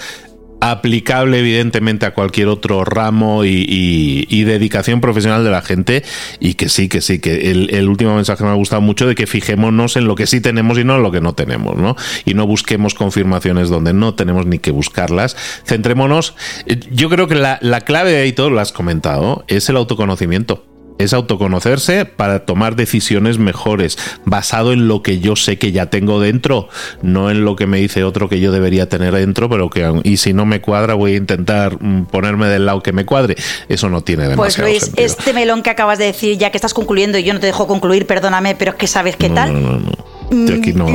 aplicable 0.62 1.40
evidentemente 1.40 2.06
a 2.06 2.14
cualquier 2.14 2.48
otro 2.48 2.84
ramo 2.86 3.46
y, 3.46 4.44
dedicación 4.50 5.00
profesional 5.00 5.44
de 5.44 5.52
la 5.52 5.62
gente 5.62 6.04
y 6.40 6.56
que 6.56 6.70
sí, 6.70 6.90
que 6.90 7.02
sí, 7.02 7.20
que 7.20 7.52
el, 7.52 7.88
último 7.88 8.16
mensaje 8.16 8.44
me 8.44 8.50
ha 8.50 8.54
gustado 8.54 8.82
mucho 8.82 9.06
de 9.06 9.14
que 9.14 9.28
fijémonos 9.28 9.96
en 9.96 10.08
lo 10.08 10.16
que 10.16 10.26
sí 10.26 10.42
tenemos 10.42 10.78
y 10.80 10.84
no 10.84 10.96
en 10.96 11.04
lo 11.04 11.12
que 11.12 11.22
no 11.22 11.34
tenemos, 11.34 11.76
¿no? 11.76 11.96
Y 12.26 12.34
no 12.34 12.48
busquemos 12.48 12.96
confirmaciones 12.96 13.70
donde 13.70 13.94
no 13.94 14.16
tenemos 14.16 14.48
ni 14.48 14.58
que 14.58 14.72
buscarlas. 14.72 15.36
Centrémonos, 15.66 16.36
eh, 16.66 16.80
yo 16.92 17.10
creo 17.10 17.28
que 17.28 17.36
la, 17.36 17.60
la 17.62 17.82
clave 17.82 18.12
de 18.12 18.22
ahí 18.22 18.32
todo, 18.32 18.50
lo 18.50 18.60
has 18.60 18.72
comentado, 18.72 19.44
es 19.48 19.70
el 19.70 19.78
autoconocimiento 19.78 20.69
es 21.00 21.14
autoconocerse 21.14 22.06
para 22.06 22.46
tomar 22.46 22.76
decisiones 22.76 23.40
mejores, 23.40 23.98
basado 24.26 24.74
en 24.74 24.88
lo 24.88 25.02
que 25.02 25.20
yo 25.20 25.36
sé 25.36 25.58
que 25.58 25.72
ya 25.72 25.88
tengo 25.88 26.20
dentro, 26.20 26.68
no 27.02 27.32
en 27.32 27.46
lo 27.46 27.56
que 27.56 27.66
me 27.66 27.80
dice 27.80 28.04
otro 28.04 28.30
que 28.30 28.40
yo 28.40 28.52
debería 28.52 28.90
tener 28.90 29.16
dentro, 29.16 29.50
pero 29.50 29.70
que 29.70 29.90
y 30.04 30.18
si 30.18 30.34
no 30.34 30.46
me 30.46 30.62
cuadra 30.62 30.94
voy 30.94 31.14
a 31.14 31.18
intentar 31.18 31.82
mm, 31.82 32.06
ponerme 32.06 32.48
del 32.48 32.66
lado 32.66 32.84
que 32.84 32.92
me 32.92 33.06
cuadre. 33.06 33.38
Eso 33.70 33.90
no 33.90 34.02
tiene 34.02 34.28
demasiado 34.28 34.68
Pues 34.68 34.84
Luis, 34.84 34.92
este 34.98 35.34
melón 35.34 35.64
que 35.64 35.70
acabas 35.70 35.98
de 35.98 36.06
decir, 36.06 36.38
ya 36.38 36.52
que 36.52 36.58
estás 36.58 36.74
concluyendo 36.74 37.18
y 37.18 37.24
yo 37.24 37.34
no 37.34 37.40
te 37.40 37.48
dejo 37.48 37.66
concluir, 37.66 38.06
perdóname, 38.06 38.56
pero 38.56 38.72
es 38.72 38.78
que 38.78 38.88
sabes 38.88 39.16
qué 39.16 39.30
tal. 39.30 39.54
No, 39.54 39.80
no, 39.80 40.46
yo, 40.48 40.56
aquí 40.56 40.74
no. 40.74 40.88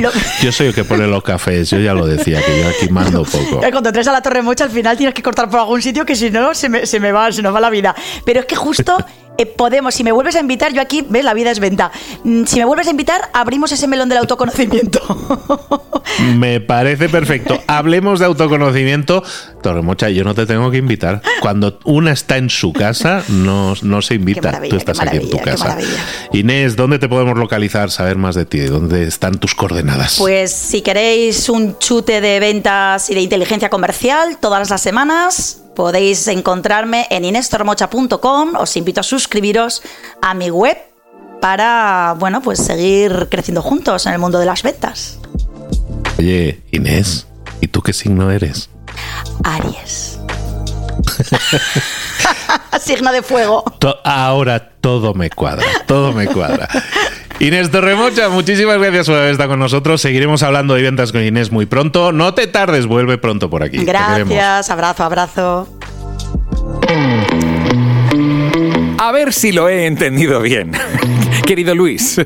yo 0.43 0.53
soy 0.53 0.69
el 0.69 0.75
que 0.75 0.85
pone 0.85 1.07
los 1.07 1.23
cafés, 1.23 1.71
yo 1.71 1.79
ya 1.79 1.95
lo 1.95 2.07
decía, 2.07 2.43
que 2.45 2.61
yo 2.61 2.69
aquí 2.69 2.88
mando 2.90 3.25
poco. 3.33 3.61
Cuando 3.61 3.88
entres 3.88 4.07
a 4.07 4.12
la 4.12 4.21
Torre 4.21 4.43
Mocha, 4.43 4.64
al 4.64 4.71
final 4.71 4.97
tienes 4.97 5.14
que 5.14 5.23
cortar 5.23 5.49
por 5.49 5.61
algún 5.61 5.81
sitio 5.81 6.05
que 6.05 6.14
si 6.14 6.31
no 6.31 6.55
se 6.55 6.69
me, 6.69 6.87
se 6.87 7.01
me 7.01 7.11
va, 7.11 7.33
se 7.33 7.43
nos 7.43 7.55
va 7.55 7.61
la 7.61 7.71
vida. 7.71 7.95
Pero 8.25 8.40
es 8.40 8.47
que 8.47 8.55
justo 8.55 8.97
Eh, 9.37 9.47
podemos, 9.47 9.94
si 9.94 10.05
me 10.05 10.12
vuelves 10.12 10.37
a 10.37 10.40
invitar, 10.40 10.73
yo 10.73 10.81
aquí, 10.81 11.05
ves, 11.09 11.25
la 11.25 11.35
vida 11.35 11.51
es 11.51 11.59
venta. 11.59 11.90
Mm, 12.23 12.44
si 12.44 12.59
me 12.59 12.64
vuelves 12.64 12.87
a 12.87 12.90
invitar, 12.90 13.31
abrimos 13.33 13.73
ese 13.73 13.88
melón 13.88 14.09
del 14.09 14.18
autoconocimiento. 14.18 15.01
Me 16.37 16.61
parece 16.61 17.09
perfecto. 17.09 17.61
Hablemos 17.66 18.20
de 18.20 18.27
autoconocimiento. 18.27 19.25
Torremocha, 19.62 20.11
yo 20.11 20.23
no 20.23 20.35
te 20.35 20.47
tengo 20.47 20.70
que 20.70 20.77
invitar. 20.77 21.23
Cuando 21.40 21.81
una 21.85 22.12
está 22.12 22.37
en 22.37 22.51
su 22.51 22.73
casa, 22.73 23.25
no, 23.29 23.75
no 23.83 24.03
se 24.03 24.14
invita. 24.14 24.61
Tú 24.68 24.77
estás 24.77 25.01
aquí 25.01 25.16
en 25.16 25.31
tu 25.31 25.38
casa. 25.38 25.79
Inés, 26.33 26.77
¿dónde 26.77 26.99
te 26.99 27.09
podemos 27.09 27.37
localizar, 27.38 27.90
saber 27.90 28.16
más 28.16 28.35
de 28.35 28.44
ti? 28.44 28.61
¿Dónde 28.61 29.09
están 29.09 29.38
tus 29.38 29.55
coordenadas? 29.55 30.16
Pues 30.18 30.53
si 30.53 30.83
queréis 30.83 31.49
un 31.49 31.79
chute 31.79 32.20
de 32.20 32.38
ventas 32.38 33.11
y 33.11 33.14
de 33.14 33.23
inteligencia 33.23 33.70
comercial 33.70 34.38
todas 34.40 34.70
las 34.70 34.81
semanas, 34.81 35.63
Podéis 35.75 36.27
encontrarme 36.29 37.07
en 37.11 37.25
inestormocha.com. 37.25 38.55
Os 38.57 38.77
invito 38.77 39.01
a 39.01 39.03
suscribiros 39.03 39.83
a 40.23 40.35
mi 40.35 40.51
web 40.51 40.79
para, 41.41 42.15
bueno, 42.19 42.41
pues 42.41 42.59
seguir 42.59 43.29
creciendo 43.31 43.61
juntos 43.63 44.07
en 44.07 44.13
el 44.13 44.19
mundo 44.19 44.39
de 44.39 44.47
las 44.47 44.63
ventas. 44.63 45.19
Oye, 46.19 46.63
Inés, 46.71 47.27
¿y 47.61 47.67
tú 47.69 47.83
qué 47.83 47.93
signo 47.93 48.31
eres? 48.31 48.71
Aries. 49.43 50.19
Signo 52.81 53.13
de 53.13 53.23
fuego. 53.23 53.65
ahora 54.05 54.71
todo 54.81 55.15
me 55.15 55.31
cuadra, 55.31 55.67
todo 55.87 56.13
me 56.13 56.27
cuadra. 56.27 56.69
Inés 57.40 57.70
Torremocha, 57.70 58.29
muchísimas 58.29 58.79
gracias 58.79 59.07
por 59.07 59.16
haber 59.16 59.33
estado 59.33 59.51
con 59.51 59.59
nosotros. 59.59 60.01
Seguiremos 60.01 60.42
hablando 60.42 60.75
de 60.75 60.83
ventas 60.83 61.12
con 61.12 61.23
Inés 61.23 61.51
muy 61.51 61.66
pronto. 61.66 62.12
No 62.12 62.35
te 62.35 62.47
tardes, 62.47 62.87
vuelve 62.87 63.18
pronto 63.18 63.51
por 63.51 63.62
aquí. 63.62 63.85
Gracias, 63.85 64.70
abrazo, 64.70 65.05
abrazo. 65.05 65.68
A 68.99 69.12
ver 69.12 69.33
si 69.33 69.53
lo 69.53 69.68
he 69.68 69.87
entendido 69.87 70.40
bien. 70.40 70.73
Querido 71.46 71.74
Luis, 71.74 72.18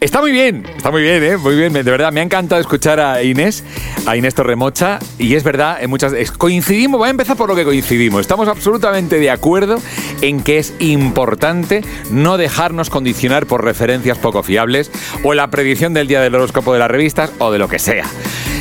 está 0.00 0.20
muy 0.20 0.32
bien, 0.32 0.66
está 0.76 0.90
muy 0.90 1.00
bien, 1.00 1.24
¿eh? 1.24 1.36
muy 1.38 1.56
bien. 1.56 1.72
De 1.72 1.82
verdad, 1.82 2.12
me 2.12 2.20
ha 2.20 2.22
encantado 2.22 2.60
escuchar 2.60 3.00
a 3.00 3.22
Inés, 3.22 3.64
a 4.04 4.18
Inés 4.18 4.34
Torremocha, 4.34 4.98
y 5.18 5.34
es 5.34 5.44
verdad, 5.44 5.78
en 5.82 5.88
muchas 5.88 6.12
coincidimos, 6.32 6.98
voy 6.98 7.06
a 7.08 7.10
empezar 7.10 7.38
por 7.38 7.48
lo 7.48 7.56
que 7.56 7.64
coincidimos. 7.64 8.20
Estamos 8.20 8.48
absolutamente 8.48 9.18
de 9.18 9.30
acuerdo 9.30 9.80
en 10.20 10.42
que 10.42 10.58
es 10.58 10.74
importante 10.78 11.82
no 12.10 12.36
dejarnos 12.36 12.90
condicionar 12.90 13.46
por 13.46 13.64
referencias 13.64 14.18
poco 14.18 14.42
fiables 14.42 14.90
o 15.24 15.32
la 15.32 15.48
predicción 15.48 15.94
del 15.94 16.06
día 16.06 16.20
del 16.20 16.34
horóscopo 16.34 16.74
de 16.74 16.80
las 16.80 16.90
revistas 16.90 17.32
o 17.38 17.50
de 17.50 17.58
lo 17.58 17.68
que 17.68 17.78
sea. 17.78 18.04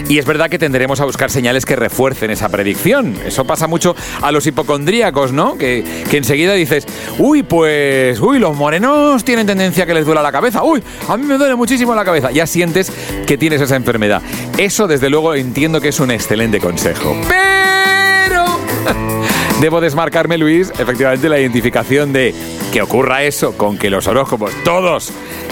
Y 0.09 0.17
es 0.17 0.25
verdad 0.25 0.49
que 0.49 0.57
tendremos 0.57 0.99
a 1.01 1.05
buscar 1.05 1.29
señales 1.29 1.67
que 1.67 1.75
refuercen 1.75 2.31
esa 2.31 2.49
predicción. 2.49 3.15
Eso 3.23 3.45
pasa 3.45 3.67
mucho 3.67 3.95
a 4.23 4.31
los 4.31 4.47
hipocondríacos, 4.47 5.31
¿no? 5.31 5.55
Que, 5.55 5.85
que 6.09 6.17
enseguida 6.17 6.55
dices, 6.55 6.87
uy, 7.19 7.43
pues, 7.43 8.19
uy, 8.19 8.39
los 8.39 8.57
morenos 8.57 9.23
tienen 9.23 9.45
tendencia 9.45 9.83
a 9.83 9.87
que 9.87 9.93
les 9.93 10.07
duela 10.07 10.23
la 10.23 10.31
cabeza. 10.31 10.63
Uy, 10.63 10.83
a 11.07 11.15
mí 11.15 11.27
me 11.27 11.37
duele 11.37 11.53
muchísimo 11.53 11.93
la 11.93 12.03
cabeza. 12.03 12.31
Ya 12.31 12.47
sientes 12.47 12.91
que 13.27 13.37
tienes 13.37 13.61
esa 13.61 13.75
enfermedad. 13.75 14.23
Eso, 14.57 14.87
desde 14.87 15.11
luego, 15.11 15.35
entiendo 15.35 15.79
que 15.79 15.89
es 15.89 15.99
un 15.99 16.09
excelente 16.09 16.59
consejo. 16.59 17.15
Pero... 17.27 19.18
Debo 19.59 19.81
desmarcarme, 19.81 20.37
Luis, 20.37 20.71
efectivamente, 20.79 21.27
la 21.27 21.37
identificación 21.37 22.13
de 22.13 22.33
que 22.71 22.81
ocurra 22.81 23.23
eso 23.23 23.57
con 23.57 23.77
que 23.77 23.89
los 23.89 24.07
horóscopos, 24.07 24.53
todos, 24.63 25.11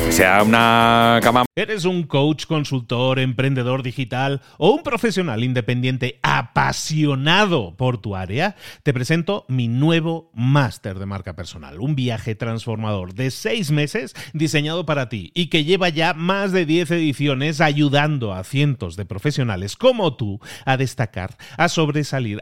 sea 0.10 0.44
una 0.44 1.20
cama. 1.22 1.46
¿Eres 1.56 1.86
un 1.86 2.04
coach, 2.04 2.46
consultor, 2.46 3.20
emprendedor 3.20 3.84
digital 3.84 4.42
o 4.58 4.72
un 4.72 4.84
profesional 4.84 5.44
independiente 5.44 6.20
apasionado 6.22 7.76
por 7.76 7.98
tu 7.98 8.16
área? 8.16 8.56
Te 8.84 8.94
presento 8.94 9.46
mi 9.48 9.68
nuevo 9.68 10.30
máster 10.34 11.00
de 11.00 11.08
marca 11.08 11.36
personal, 11.36 11.80
un 11.80 11.96
viaje 11.96 12.36
transformador 12.36 13.16
de 13.16 13.32
seis 13.32 13.72
meses 13.72 14.14
diseñado 14.34 14.86
para 14.86 15.10
ti 15.10 15.32
y 15.34 15.48
que 15.48 15.64
lleva 15.64 15.90
ya 15.90 16.14
más 16.14 16.52
de 16.52 16.66
10 16.66 16.92
ediciones 16.92 17.60
ayudando 17.60 18.34
a 18.34 18.44
cientos 18.44 18.96
de 18.96 19.06
profesionales 19.06 19.76
como 19.76 20.16
tú 20.16 20.40
a 20.64 20.78
destacar, 20.78 21.38
a 21.58 21.68
sobresalir, 21.70 22.42